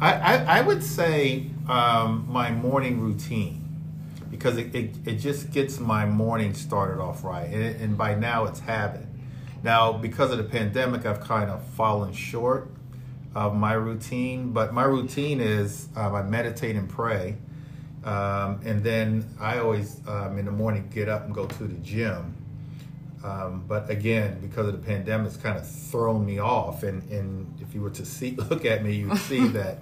I, 0.00 0.12
I, 0.12 0.58
I 0.58 0.60
would 0.60 0.84
say 0.84 1.46
um, 1.68 2.26
my 2.28 2.52
morning 2.52 3.00
routine 3.00 3.62
because 4.30 4.58
it, 4.58 4.74
it, 4.74 4.94
it, 5.04 5.14
just 5.14 5.50
gets 5.50 5.80
my 5.80 6.04
morning 6.04 6.54
started 6.54 7.00
off 7.00 7.24
right. 7.24 7.48
And, 7.48 7.80
and 7.80 7.98
by 7.98 8.14
now 8.14 8.44
it's 8.44 8.60
habit. 8.60 9.05
Now, 9.62 9.92
because 9.92 10.30
of 10.30 10.38
the 10.38 10.44
pandemic, 10.44 11.06
I've 11.06 11.20
kind 11.20 11.50
of 11.50 11.64
fallen 11.64 12.12
short 12.12 12.70
of 13.34 13.54
my 13.54 13.74
routine, 13.74 14.52
but 14.52 14.72
my 14.72 14.84
routine 14.84 15.40
is 15.40 15.88
um, 15.94 16.14
I 16.14 16.22
meditate 16.22 16.76
and 16.76 16.88
pray. 16.88 17.36
Um, 18.04 18.60
and 18.64 18.82
then 18.84 19.28
I 19.40 19.58
always, 19.58 20.00
um, 20.06 20.38
in 20.38 20.44
the 20.46 20.52
morning, 20.52 20.88
get 20.94 21.08
up 21.08 21.24
and 21.24 21.34
go 21.34 21.46
to 21.46 21.64
the 21.64 21.74
gym. 21.78 22.34
Um, 23.24 23.64
but 23.66 23.90
again, 23.90 24.38
because 24.40 24.68
of 24.68 24.72
the 24.72 24.86
pandemic, 24.86 25.26
it's 25.26 25.36
kind 25.36 25.58
of 25.58 25.68
thrown 25.68 26.24
me 26.24 26.38
off. 26.38 26.84
And, 26.84 27.02
and 27.10 27.60
if 27.60 27.74
you 27.74 27.80
were 27.80 27.90
to 27.90 28.06
see, 28.06 28.30
look 28.50 28.64
at 28.64 28.84
me, 28.84 28.94
you'd 28.94 29.18
see 29.18 29.46
that 29.48 29.78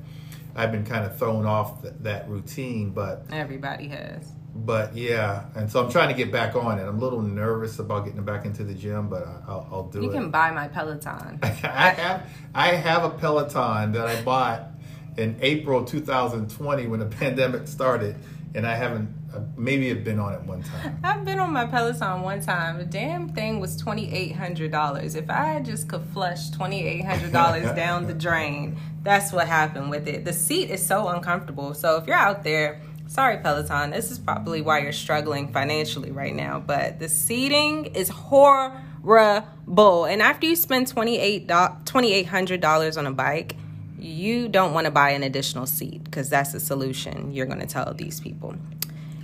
I've 0.57 0.73
been 0.73 0.87
kind 0.87 1.05
of 1.05 1.19
thrown 1.19 1.45
off 1.45 1.83
th- 1.83 1.95
that 2.01 2.29
routine. 2.29 2.91
But 2.91 3.27
everybody 3.31 3.89
has 3.89 4.33
but 4.55 4.97
yeah, 4.97 5.47
and 5.57 5.71
so 5.71 5.85
I'm 5.85 5.91
trying 5.91 6.09
to 6.09 6.15
get 6.15 6.31
back 6.31 6.55
on 6.55 6.79
it. 6.79 6.85
I'm 6.85 6.99
a 6.99 7.01
little 7.01 7.21
nervous 7.21 7.81
about 7.81 8.05
getting 8.05 8.23
back 8.23 8.45
into 8.45 8.63
the 8.63 8.75
gym, 8.75 9.09
but 9.09 9.27
I'll, 9.49 9.69
I'll 9.71 9.83
do 9.85 9.99
you 9.99 10.05
it. 10.05 10.15
You 10.15 10.21
can 10.21 10.31
buy 10.31 10.53
my 10.53 10.69
Peloton. 10.69 11.41
I 11.43 11.91
have 11.91 12.31
I 12.55 12.69
have 12.69 13.03
a 13.03 13.11
Peloton 13.11 13.93
that 13.93 14.07
I 14.07 14.23
bought 14.23 14.71
in 15.17 15.37
April 15.41 15.85
2020 15.85 16.87
when 16.87 17.01
the 17.01 17.07
pandemic 17.19 17.67
started, 17.67 18.15
and 18.55 18.65
I 18.65 18.77
haven't 18.77 19.13
uh, 19.35 19.41
maybe 19.57 19.89
have 19.89 20.05
been 20.05 20.21
on 20.21 20.35
it 20.35 20.43
one 20.43 20.63
time. 20.63 21.01
I've 21.03 21.25
been 21.25 21.41
on 21.41 21.53
my 21.53 21.67
Peloton 21.67 22.23
one 22.23 22.41
time. 22.41 22.79
The 22.79 22.85
damn 22.85 23.31
thing 23.31 23.59
was 23.59 23.77
twenty 23.77 24.13
eight 24.15 24.37
hundred 24.37 24.71
dollars. 24.71 25.17
If 25.17 25.31
I 25.31 25.59
just 25.63 25.89
could 25.89 26.05
flush 26.13 26.51
twenty 26.51 26.87
eight 26.87 27.05
hundred 27.05 27.33
dollars 27.33 27.73
down 27.77 28.07
the 28.07 28.15
drain, 28.15 28.79
that's 29.03 29.33
what 29.33 29.49
happened 29.49 29.91
with 29.91 30.07
it. 30.07 30.25
The 30.25 30.33
seat 30.33 30.71
is 30.71 30.87
so 30.87 31.09
uncomfortable. 31.09 31.75
So 31.75 31.97
if 31.97 32.07
you're 32.07 32.17
out 32.17 32.45
there 32.45 32.81
Sorry, 33.07 33.37
Peloton. 33.39 33.91
This 33.91 34.11
is 34.11 34.19
probably 34.19 34.63
why 34.63 34.81
you're 34.81 34.93
struggling 34.93 35.53
financially 35.53 36.11
right 36.11 36.35
now. 36.35 36.59
But 36.59 36.99
the 36.99 37.09
seating 37.09 37.85
is 37.87 38.09
horrible. 38.09 40.07
And 40.07 40.21
after 40.23 40.47
you 40.47 40.57
spend 40.57 40.89
$2,800 40.89 42.99
on 42.99 43.07
a 43.07 43.13
bike, 43.13 43.57
you 43.99 44.49
don't 44.49 44.73
want 44.73 44.87
to 44.87 44.91
buy 44.91 45.11
an 45.11 45.23
additional 45.23 45.67
seat 45.67 46.03
because 46.05 46.29
that's 46.29 46.51
the 46.53 46.61
solution 46.61 47.33
you're 47.33 47.47
going 47.47 47.61
to 47.61 47.67
tell 47.67 47.95
these 47.95 48.21
people. 48.21 48.57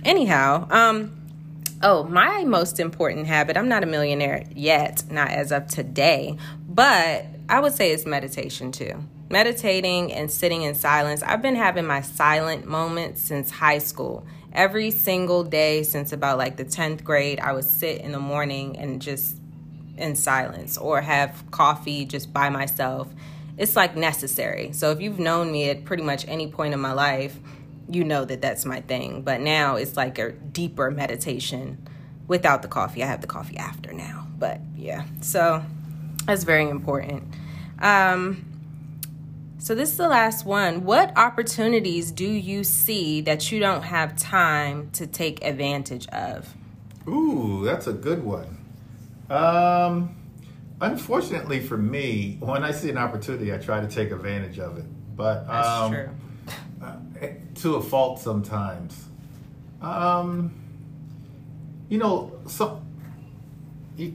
Anyhow, 0.03 0.67
um, 0.71 1.11
oh, 1.83 2.05
my 2.05 2.43
most 2.45 2.79
important 2.79 3.27
habit, 3.27 3.57
I'm 3.57 3.67
not 3.67 3.83
a 3.83 3.87
millionaire 3.87 4.45
yet, 4.55 5.03
not 5.11 5.29
as 5.29 5.51
of 5.51 5.67
today, 5.67 6.37
but 6.67 7.25
I 7.49 7.59
would 7.59 7.73
say 7.73 7.91
it's 7.91 8.05
meditation 8.05 8.71
too 8.71 9.03
meditating 9.31 10.13
and 10.13 10.29
sitting 10.29 10.63
in 10.63 10.75
silence. 10.75 11.23
I've 11.23 11.41
been 11.41 11.55
having 11.55 11.85
my 11.85 12.01
silent 12.01 12.65
moments 12.65 13.21
since 13.21 13.49
high 13.49 13.79
school. 13.79 14.25
Every 14.53 14.91
single 14.91 15.43
day 15.43 15.83
since 15.83 16.11
about 16.11 16.37
like 16.37 16.57
the 16.57 16.65
10th 16.65 17.03
grade, 17.03 17.39
I 17.39 17.53
would 17.53 17.63
sit 17.63 18.01
in 18.01 18.11
the 18.11 18.19
morning 18.19 18.77
and 18.77 19.01
just 19.01 19.37
in 19.97 20.15
silence 20.15 20.77
or 20.77 21.01
have 21.01 21.43
coffee 21.51 22.05
just 22.05 22.33
by 22.33 22.49
myself. 22.49 23.07
It's 23.57 23.75
like 23.75 23.95
necessary. 23.95 24.71
So 24.73 24.91
if 24.91 24.99
you've 24.99 25.19
known 25.19 25.51
me 25.51 25.69
at 25.69 25.85
pretty 25.85 26.03
much 26.03 26.27
any 26.27 26.47
point 26.47 26.73
in 26.73 26.79
my 26.79 26.93
life, 26.93 27.37
you 27.89 28.03
know 28.03 28.25
that 28.25 28.41
that's 28.41 28.65
my 28.65 28.81
thing. 28.81 29.21
But 29.21 29.41
now 29.41 29.75
it's 29.75 29.95
like 29.95 30.17
a 30.17 30.31
deeper 30.31 30.91
meditation 30.91 31.87
without 32.27 32.61
the 32.61 32.67
coffee. 32.67 33.03
I 33.03 33.07
have 33.07 33.21
the 33.21 33.27
coffee 33.27 33.57
after 33.57 33.93
now. 33.93 34.27
But 34.37 34.59
yeah, 34.75 35.05
so 35.21 35.63
that's 36.25 36.43
very 36.43 36.67
important. 36.69 37.23
Um, 37.79 38.50
so, 39.61 39.75
this 39.75 39.91
is 39.91 39.97
the 39.97 40.07
last 40.07 40.45
one. 40.45 40.83
What 40.83 41.15
opportunities 41.17 42.11
do 42.11 42.27
you 42.27 42.63
see 42.63 43.21
that 43.21 43.51
you 43.51 43.59
don't 43.59 43.83
have 43.83 44.15
time 44.15 44.89
to 44.93 45.05
take 45.05 45.43
advantage 45.45 46.07
of? 46.07 46.55
Ooh, 47.07 47.63
that's 47.63 47.85
a 47.85 47.93
good 47.93 48.23
one. 48.23 48.57
Um, 49.29 50.15
unfortunately 50.81 51.59
for 51.61 51.77
me, 51.77 52.37
when 52.39 52.63
I 52.63 52.71
see 52.71 52.89
an 52.89 52.97
opportunity, 52.97 53.53
I 53.53 53.57
try 53.57 53.79
to 53.79 53.87
take 53.87 54.11
advantage 54.11 54.59
of 54.59 54.77
it. 54.77 54.85
But 55.15 55.47
um, 55.47 55.91
that's 55.93 57.19
true. 57.19 57.35
to 57.55 57.75
a 57.75 57.81
fault 57.81 58.19
sometimes. 58.19 59.05
Um, 59.81 60.53
you 61.89 61.97
know, 61.97 62.39
so 62.47 62.81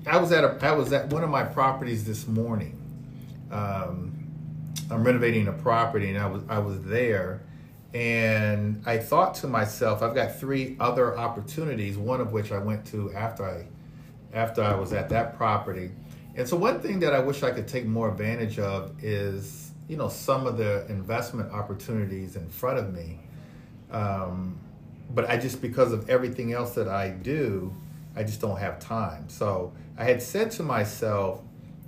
I 0.07 0.17
was 0.19 0.33
at 0.33 0.45
a 0.45 0.59
I 0.63 0.73
was 0.73 0.93
at 0.93 1.13
one 1.13 1.23
of 1.23 1.31
my 1.31 1.45
properties 1.45 2.05
this 2.05 2.27
morning. 2.27 2.81
Um, 3.51 4.16
I'm 4.91 5.05
renovating 5.05 5.49
a 5.49 5.53
property, 5.53 6.11
and 6.11 6.19
I 6.19 6.27
was 6.27 6.43
I 6.49 6.59
was 6.59 6.83
there, 6.83 7.43
and 7.93 8.83
I 8.87 8.99
thought 8.99 9.35
to 9.37 9.47
myself, 9.47 10.03
I've 10.03 10.15
got 10.15 10.39
three 10.39 10.77
other 10.79 11.19
opportunities. 11.19 11.97
One 11.97 12.21
of 12.21 12.33
which 12.33 12.53
I 12.53 12.59
went 12.59 12.87
to 12.87 13.13
after 13.13 13.45
I 13.45 13.67
after 14.33 14.63
I 14.63 14.75
was 14.75 14.93
at 14.93 15.09
that 15.09 15.37
property, 15.37 15.91
and 16.37 16.49
so 16.49 16.57
one 16.57 16.81
thing 16.81 17.01
that 17.01 17.15
I 17.15 17.19
wish 17.19 17.43
I 17.43 17.51
could 17.51 17.67
take 17.67 17.87
more 17.87 18.09
advantage 18.09 18.59
of 18.59 18.93
is 19.03 19.73
you 19.89 19.97
know 19.97 20.09
some 20.09 20.47
of 20.47 20.57
the 20.57 20.87
investment 20.89 21.53
opportunities 21.53 22.37
in 22.37 22.49
front 22.49 22.79
of 22.79 22.95
me. 22.95 23.19
Um, 23.91 24.59
but 25.15 25.29
I 25.31 25.37
just 25.37 25.63
because 25.63 25.93
of 25.93 26.09
everything 26.11 26.53
else 26.53 26.75
that 26.75 26.89
I 26.89 27.11
do, 27.11 27.75
I 28.15 28.23
just 28.23 28.41
don't 28.41 28.59
have 28.59 28.79
time. 28.79 29.29
So 29.29 29.73
I 29.97 30.05
had 30.05 30.23
said 30.23 30.51
to 30.53 30.63
myself 30.63 31.43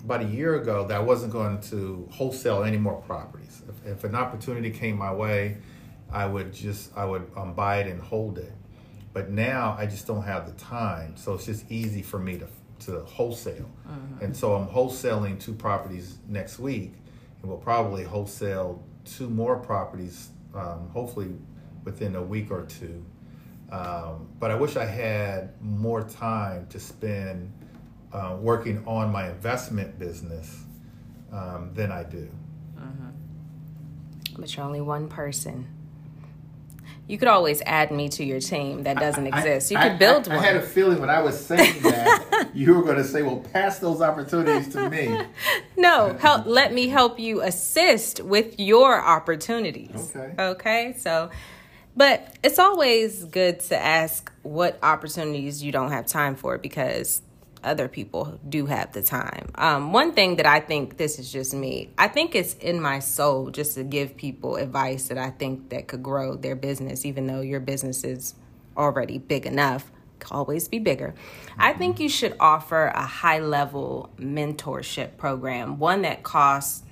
about 0.09 0.23
a 0.23 0.29
year 0.29 0.55
ago 0.55 0.87
that 0.87 0.97
I 0.97 1.01
wasn't 1.01 1.35
going 1.35 1.61
to 1.61 2.09
wholesale 2.11 2.65
any 2.65 2.79
more 2.79 2.99
properties. 3.03 3.61
If, 3.69 3.93
if 3.93 4.05
an 4.05 4.15
opportunity 4.15 4.71
came 4.71 4.97
my 4.97 5.13
way, 5.13 5.59
I 6.11 6.25
would 6.25 6.55
just 6.55 6.97
I 6.97 7.05
would 7.05 7.31
um, 7.37 7.53
buy 7.53 7.81
it 7.81 7.89
and 7.89 8.01
hold 8.01 8.39
it. 8.39 8.55
But 9.13 9.29
now 9.31 9.77
I 9.79 9.85
just 9.85 10.07
don't 10.07 10.23
have 10.23 10.47
the 10.47 10.59
time, 10.59 11.15
so 11.19 11.35
it's 11.35 11.45
just 11.45 11.71
easy 11.71 12.01
for 12.01 12.19
me 12.19 12.39
to 12.39 12.49
to 12.87 13.01
wholesale. 13.01 13.71
Mm-hmm. 13.87 14.25
And 14.25 14.35
so 14.35 14.55
I'm 14.55 14.67
wholesaling 14.67 15.39
two 15.39 15.53
properties 15.53 16.17
next 16.27 16.59
week, 16.59 16.95
and 17.43 17.51
we'll 17.51 17.59
probably 17.59 18.05
wholesale 18.05 18.83
two 19.05 19.29
more 19.29 19.59
properties, 19.59 20.31
um, 20.55 20.89
hopefully 20.91 21.35
within 21.85 22.17
a 22.17 22.23
week 22.23 22.51
or 22.51 22.65
two. 22.65 23.05
Um, 23.71 24.29
but 24.39 24.51
I 24.51 24.55
wish 24.55 24.77
I 24.77 24.87
had 24.87 25.61
more 25.61 26.03
time 26.03 26.67
to 26.69 26.81
spend 26.81 27.53
uh, 28.13 28.37
working 28.41 28.85
on 28.87 29.11
my 29.13 29.29
investment 29.29 29.99
business 29.99 30.65
um, 31.33 31.71
than 31.75 31.93
I 31.93 32.05
do. 32.05 32.29
Mm-hmm. 32.77 34.41
But 34.41 34.57
you're 34.57 34.65
only 34.65 34.81
one 34.81 35.09
person. 35.09 35.69
You 37.07 37.17
could 37.17 37.29
always 37.29 37.63
add 37.63 37.91
me 37.91 38.11
to 38.11 38.25
your 38.25 38.41
team 38.41 38.83
that 38.83 38.99
doesn't 38.99 39.33
I, 39.33 39.39
exist. 39.39 39.71
You 39.71 39.79
I, 39.79 39.89
could 39.89 39.99
build 39.99 40.29
I, 40.29 40.37
one. 40.37 40.45
I 40.45 40.47
had 40.47 40.57
a 40.57 40.63
feeling 40.63 41.01
when 41.01 41.09
I 41.09 41.23
was 41.23 41.43
saying 41.43 41.81
that 41.83 42.51
you 42.55 42.75
were 42.75 42.83
going 42.83 42.99
to 42.99 43.05
say, 43.05 43.23
"Well, 43.23 43.39
pass 43.39 43.79
those 43.79 44.03
opportunities 44.03 44.73
to 44.75 44.91
me." 44.91 45.19
no, 45.77 46.15
help. 46.19 46.45
let 46.45 46.75
me 46.75 46.89
help 46.89 47.19
you 47.19 47.41
assist 47.41 48.23
with 48.23 48.61
your 48.61 49.01
opportunities. 49.01 50.15
Okay. 50.15 50.35
Okay. 50.39 50.95
So 50.99 51.31
but 51.99 52.37
it's 52.45 52.61
always 52.61 53.25
good 53.25 53.59
to 53.59 53.77
ask 53.77 54.31
what 54.43 54.79
opportunities 54.85 55.65
you 55.65 55.73
don't 55.73 55.91
have 55.91 56.07
time 56.07 56.37
for 56.37 56.57
because 56.57 57.23
other 57.65 57.89
people 57.89 58.39
do 58.49 58.67
have 58.67 58.93
the 58.93 59.03
time. 59.03 59.51
Um, 59.55 59.93
one 59.93 60.13
thing 60.13 60.37
that 60.37 60.47
I 60.47 60.61
think 60.61 60.97
this 60.97 61.19
is 61.19 61.31
just 61.33 61.55
me. 61.55 61.91
I 61.99 62.09
think 62.09 62.35
it's 62.35 62.55
in 62.55 62.81
my 62.81 62.99
soul 62.99 63.51
just 63.51 63.75
to 63.75 63.85
give 63.85 64.17
people 64.17 64.57
advice 64.57 65.09
that 65.09 65.19
I 65.19 65.31
think 65.31 65.71
that 65.71 65.89
could 65.89 66.03
grow 66.03 66.35
their 66.35 66.57
business, 66.57 67.05
even 67.05 67.27
though 67.27 67.41
your 67.41 67.61
business 67.61 68.05
is 68.05 68.35
already 68.77 69.19
big 69.19 69.47
enough. 69.47 69.91
Could 70.19 70.33
always 70.33 70.67
be 70.67 70.79
bigger. 70.81 71.15
I 71.57 71.75
think 71.75 72.01
you 72.01 72.09
should 72.09 72.37
offer 72.41 72.87
a 72.87 73.07
high 73.07 73.39
level 73.39 74.11
mentorship 74.19 75.17
program, 75.17 75.79
one 75.79 76.03
that 76.03 76.25
costs 76.25 76.83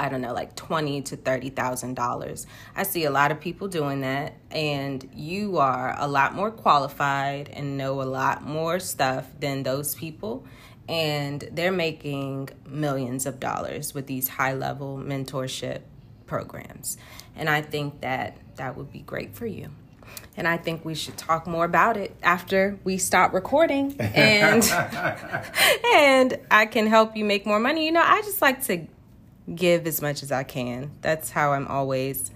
I 0.00 0.08
don't 0.08 0.22
know, 0.22 0.32
like 0.32 0.56
twenty 0.56 1.02
to 1.02 1.16
thirty 1.16 1.50
thousand 1.50 1.94
dollars. 1.94 2.46
I 2.74 2.84
see 2.84 3.04
a 3.04 3.10
lot 3.10 3.30
of 3.30 3.38
people 3.38 3.68
doing 3.68 4.00
that, 4.00 4.32
and 4.50 5.06
you 5.14 5.58
are 5.58 5.94
a 5.98 6.08
lot 6.08 6.34
more 6.34 6.50
qualified 6.50 7.50
and 7.50 7.76
know 7.76 8.00
a 8.00 8.04
lot 8.04 8.42
more 8.42 8.80
stuff 8.80 9.26
than 9.38 9.62
those 9.62 9.94
people. 9.94 10.46
And 10.88 11.46
they're 11.52 11.70
making 11.70 12.48
millions 12.66 13.26
of 13.26 13.38
dollars 13.38 13.92
with 13.92 14.06
these 14.06 14.26
high 14.26 14.54
level 14.54 14.96
mentorship 14.96 15.82
programs. 16.26 16.96
And 17.36 17.50
I 17.50 17.60
think 17.60 18.00
that 18.00 18.38
that 18.56 18.78
would 18.78 18.90
be 18.90 19.00
great 19.00 19.34
for 19.34 19.46
you. 19.46 19.68
And 20.36 20.48
I 20.48 20.56
think 20.56 20.82
we 20.84 20.94
should 20.94 21.18
talk 21.18 21.46
more 21.46 21.66
about 21.66 21.98
it 21.98 22.16
after 22.22 22.78
we 22.84 22.96
stop 22.96 23.34
recording 23.34 23.94
and 24.00 24.64
and 25.94 26.38
I 26.50 26.66
can 26.66 26.86
help 26.86 27.16
you 27.18 27.24
make 27.26 27.44
more 27.44 27.60
money. 27.60 27.84
You 27.84 27.92
know, 27.92 28.02
I 28.02 28.22
just 28.22 28.40
like 28.40 28.64
to 28.64 28.86
give 29.54 29.86
as 29.86 30.00
much 30.00 30.22
as 30.22 30.32
I 30.32 30.42
can. 30.42 30.90
That's 31.00 31.30
how 31.30 31.52
I'm 31.52 31.66
always 31.66 32.30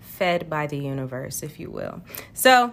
fed 0.00 0.50
by 0.50 0.66
the 0.66 0.78
universe, 0.78 1.42
if 1.42 1.60
you 1.60 1.70
will. 1.70 2.02
So, 2.34 2.72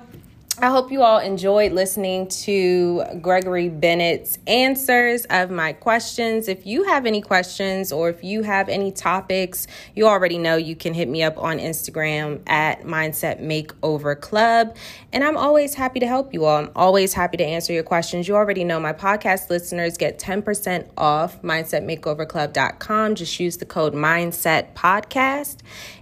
I 0.57 0.67
hope 0.67 0.89
you 0.89 1.03
all 1.03 1.19
enjoyed 1.19 1.73
listening 1.73 2.29
to 2.29 3.03
Gregory 3.21 3.67
Bennett's 3.67 4.39
answers 4.47 5.25
of 5.29 5.51
my 5.51 5.73
questions. 5.73 6.47
If 6.47 6.65
you 6.65 6.85
have 6.85 7.05
any 7.05 7.21
questions 7.21 7.91
or 7.91 8.07
if 8.07 8.23
you 8.23 8.41
have 8.43 8.69
any 8.69 8.93
topics, 8.93 9.67
you 9.95 10.07
already 10.07 10.37
know 10.37 10.55
you 10.55 10.77
can 10.77 10.93
hit 10.93 11.09
me 11.09 11.23
up 11.23 11.37
on 11.37 11.59
Instagram 11.59 12.41
at 12.47 12.83
Mindset 12.83 13.41
Makeover 13.41 14.19
Club. 14.19 14.77
And 15.11 15.25
I'm 15.25 15.35
always 15.35 15.73
happy 15.73 15.99
to 15.99 16.07
help 16.07 16.33
you 16.33 16.45
all. 16.45 16.59
I'm 16.59 16.71
always 16.73 17.13
happy 17.13 17.35
to 17.35 17.45
answer 17.45 17.73
your 17.73 17.83
questions. 17.83 18.25
You 18.29 18.37
already 18.37 18.63
know 18.63 18.79
my 18.79 18.93
podcast 18.93 19.49
listeners 19.49 19.97
get 19.97 20.19
10% 20.19 20.87
off 20.97 21.41
mindsetmakeoverclub.com. 21.41 23.15
Just 23.15 23.39
use 23.41 23.57
the 23.57 23.65
code 23.65 23.93
Mindset 23.93 24.73
Podcast 24.73 25.57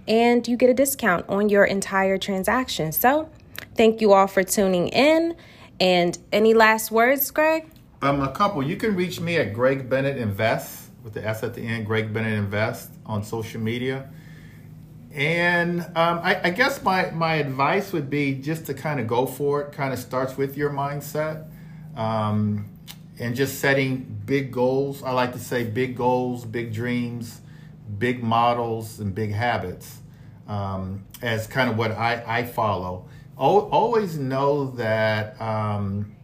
and 0.06 0.46
you 0.46 0.56
get 0.56 0.70
a 0.70 0.74
discount 0.74 1.24
on 1.28 1.48
your 1.48 1.64
entire 1.64 2.18
transaction. 2.18 2.92
So, 2.92 3.30
Thank 3.76 4.00
you 4.00 4.12
all 4.12 4.26
for 4.26 4.42
tuning 4.42 4.88
in. 4.88 5.36
And 5.80 6.16
any 6.32 6.54
last 6.54 6.90
words, 6.90 7.30
Greg? 7.30 7.66
Um, 8.02 8.20
a 8.20 8.30
couple. 8.30 8.62
You 8.62 8.76
can 8.76 8.94
reach 8.94 9.20
me 9.20 9.36
at 9.36 9.52
Greg 9.52 9.88
Bennett 9.88 10.16
Invest 10.16 10.90
with 11.02 11.14
the 11.14 11.26
S 11.26 11.42
at 11.42 11.54
the 11.54 11.62
end, 11.62 11.86
Greg 11.86 12.12
Bennett 12.12 12.34
Invest 12.34 12.90
on 13.04 13.24
social 13.24 13.60
media. 13.60 14.08
And 15.12 15.80
um, 15.80 16.20
I, 16.22 16.40
I, 16.44 16.50
guess 16.50 16.82
my, 16.82 17.10
my 17.10 17.34
advice 17.36 17.92
would 17.92 18.10
be 18.10 18.34
just 18.34 18.66
to 18.66 18.74
kind 18.74 18.98
of 18.98 19.06
go 19.06 19.26
for 19.26 19.62
it. 19.62 19.72
Kind 19.72 19.92
of 19.92 19.98
starts 19.98 20.36
with 20.36 20.56
your 20.56 20.70
mindset 20.70 21.46
um, 21.96 22.68
and 23.18 23.36
just 23.36 23.60
setting 23.60 24.20
big 24.26 24.50
goals. 24.50 25.02
I 25.02 25.12
like 25.12 25.32
to 25.32 25.38
say 25.38 25.64
big 25.64 25.96
goals, 25.96 26.44
big 26.44 26.72
dreams, 26.72 27.40
big 27.98 28.24
models, 28.24 28.98
and 28.98 29.14
big 29.14 29.32
habits 29.32 29.98
um, 30.48 31.04
as 31.22 31.46
kind 31.46 31.70
of 31.70 31.76
what 31.76 31.92
I, 31.92 32.22
I 32.26 32.44
follow 32.44 33.08
always 33.36 34.18
know 34.18 34.70
that 34.72 35.40
um, 35.40 36.14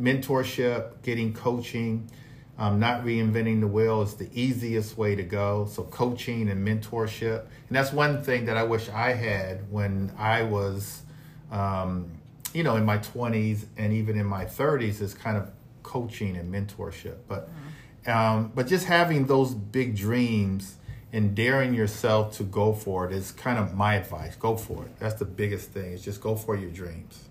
mentorship, 0.00 1.02
getting 1.02 1.32
coaching, 1.32 2.10
um, 2.58 2.80
not 2.80 3.04
reinventing 3.04 3.60
the 3.60 3.66
wheel 3.66 4.02
is 4.02 4.14
the 4.14 4.28
easiest 4.32 4.96
way 4.96 5.14
to 5.14 5.22
go. 5.22 5.66
So, 5.70 5.84
coaching 5.84 6.48
and 6.48 6.66
mentorship. 6.66 7.40
And 7.40 7.76
that's 7.76 7.92
one 7.92 8.22
thing 8.22 8.46
that 8.46 8.56
I 8.56 8.62
wish 8.62 8.88
I 8.88 9.12
had 9.12 9.70
when 9.70 10.12
I 10.16 10.42
was, 10.42 11.02
um, 11.50 12.10
you 12.54 12.62
know, 12.62 12.76
in 12.76 12.84
my 12.84 12.98
20s 12.98 13.66
and 13.76 13.92
even 13.92 14.18
in 14.18 14.26
my 14.26 14.46
30s 14.46 15.02
is 15.02 15.12
kind 15.12 15.36
of 15.36 15.50
coaching 15.82 16.36
and 16.36 16.52
mentorship. 16.52 17.16
But, 17.28 17.50
mm-hmm. 17.50 18.10
um, 18.10 18.52
but 18.54 18.66
just 18.66 18.86
having 18.86 19.26
those 19.26 19.52
big 19.52 19.94
dreams 19.94 20.76
and 21.16 21.34
daring 21.34 21.72
yourself 21.72 22.36
to 22.36 22.42
go 22.42 22.74
for 22.74 23.06
it 23.06 23.12
is 23.12 23.32
kind 23.32 23.58
of 23.58 23.74
my 23.74 23.94
advice. 23.94 24.36
Go 24.36 24.54
for 24.54 24.84
it. 24.84 24.90
That's 24.98 25.14
the 25.14 25.24
biggest 25.24 25.70
thing. 25.70 25.92
Is 25.92 26.02
just 26.04 26.20
go 26.20 26.36
for 26.36 26.54
your 26.54 26.70
dreams. 26.70 27.24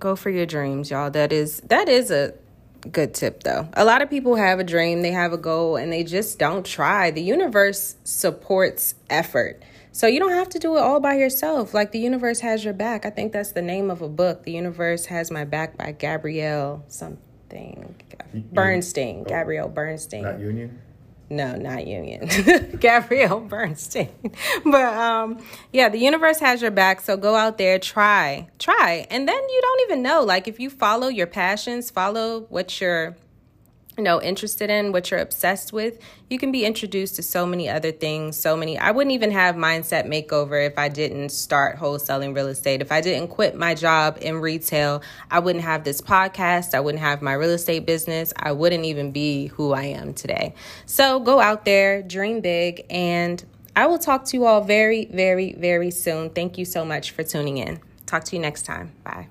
Go 0.00 0.16
for 0.16 0.28
your 0.28 0.44
dreams, 0.44 0.90
y'all. 0.90 1.08
That 1.08 1.32
is 1.32 1.60
that 1.60 1.88
is 1.88 2.10
a 2.10 2.34
good 2.90 3.14
tip 3.14 3.44
though. 3.44 3.68
A 3.74 3.84
lot 3.84 4.02
of 4.02 4.10
people 4.10 4.34
have 4.34 4.58
a 4.58 4.64
dream, 4.64 5.02
they 5.02 5.12
have 5.12 5.32
a 5.32 5.38
goal 5.38 5.76
and 5.76 5.92
they 5.92 6.02
just 6.02 6.40
don't 6.40 6.66
try. 6.66 7.12
The 7.12 7.22
universe 7.22 7.94
supports 8.02 8.96
effort. 9.08 9.62
So 9.92 10.08
you 10.08 10.18
don't 10.18 10.32
have 10.32 10.48
to 10.48 10.58
do 10.58 10.76
it 10.76 10.80
all 10.80 10.98
by 10.98 11.14
yourself. 11.14 11.74
Like 11.74 11.92
the 11.92 12.00
universe 12.00 12.40
has 12.40 12.64
your 12.64 12.74
back. 12.74 13.06
I 13.06 13.10
think 13.10 13.32
that's 13.32 13.52
the 13.52 13.62
name 13.62 13.88
of 13.88 14.02
a 14.02 14.08
book. 14.08 14.42
The 14.42 14.50
universe 14.50 15.06
has 15.06 15.30
my 15.30 15.44
back 15.44 15.78
by 15.78 15.92
Gabrielle 15.92 16.84
something. 16.88 17.94
Bernstein. 18.52 19.22
Oh. 19.24 19.28
Gabrielle 19.28 19.68
Bernstein. 19.68 20.24
Not 20.24 20.40
Union? 20.40 20.80
No, 21.30 21.56
not 21.56 21.86
Union. 21.86 22.28
Gabrielle 22.80 23.40
Bernstein. 23.40 24.10
but 24.64 24.94
um 24.94 25.38
yeah, 25.72 25.88
the 25.88 25.98
universe 25.98 26.38
has 26.40 26.60
your 26.60 26.70
back, 26.70 27.00
so 27.00 27.16
go 27.16 27.34
out 27.34 27.58
there, 27.58 27.78
try. 27.78 28.48
Try. 28.58 29.06
And 29.10 29.26
then 29.26 29.34
you 29.48 29.60
don't 29.62 29.80
even 29.90 30.02
know 30.02 30.22
like 30.22 30.46
if 30.48 30.60
you 30.60 30.70
follow 30.70 31.08
your 31.08 31.26
passions, 31.26 31.90
follow 31.90 32.42
what 32.50 32.80
you're 32.80 33.16
you 33.96 34.02
know 34.02 34.20
interested 34.20 34.70
in 34.70 34.92
what 34.92 35.10
you're 35.10 35.20
obsessed 35.20 35.72
with 35.72 35.98
you 36.28 36.38
can 36.38 36.50
be 36.50 36.64
introduced 36.64 37.16
to 37.16 37.22
so 37.22 37.46
many 37.46 37.68
other 37.68 37.92
things 37.92 38.36
so 38.36 38.56
many 38.56 38.78
i 38.78 38.90
wouldn't 38.90 39.12
even 39.12 39.30
have 39.30 39.54
mindset 39.54 40.06
makeover 40.06 40.66
if 40.66 40.78
i 40.78 40.88
didn't 40.88 41.30
start 41.30 41.76
wholesaling 41.76 42.34
real 42.34 42.48
estate 42.48 42.80
if 42.80 42.90
i 42.90 43.00
didn't 43.00 43.28
quit 43.28 43.56
my 43.56 43.74
job 43.74 44.18
in 44.20 44.40
retail 44.40 45.02
i 45.30 45.38
wouldn't 45.38 45.64
have 45.64 45.84
this 45.84 46.00
podcast 46.00 46.74
i 46.74 46.80
wouldn't 46.80 47.02
have 47.02 47.22
my 47.22 47.32
real 47.32 47.50
estate 47.50 47.86
business 47.86 48.32
i 48.36 48.50
wouldn't 48.50 48.84
even 48.84 49.12
be 49.12 49.46
who 49.48 49.72
i 49.72 49.84
am 49.84 50.12
today 50.12 50.54
so 50.86 51.20
go 51.20 51.40
out 51.40 51.64
there 51.64 52.02
dream 52.02 52.40
big 52.40 52.84
and 52.90 53.44
I 53.76 53.86
will 53.86 53.98
talk 53.98 54.24
to 54.26 54.36
you 54.36 54.46
all 54.46 54.60
very, 54.60 55.06
very, 55.06 55.52
very 55.54 55.90
soon. 55.90 56.30
Thank 56.30 56.58
you 56.58 56.64
so 56.64 56.84
much 56.84 57.10
for 57.10 57.24
tuning 57.24 57.58
in. 57.58 57.80
Talk 58.06 58.24
to 58.24 58.36
you 58.36 58.42
next 58.42 58.62
time. 58.62 58.92
Bye. 59.02 59.28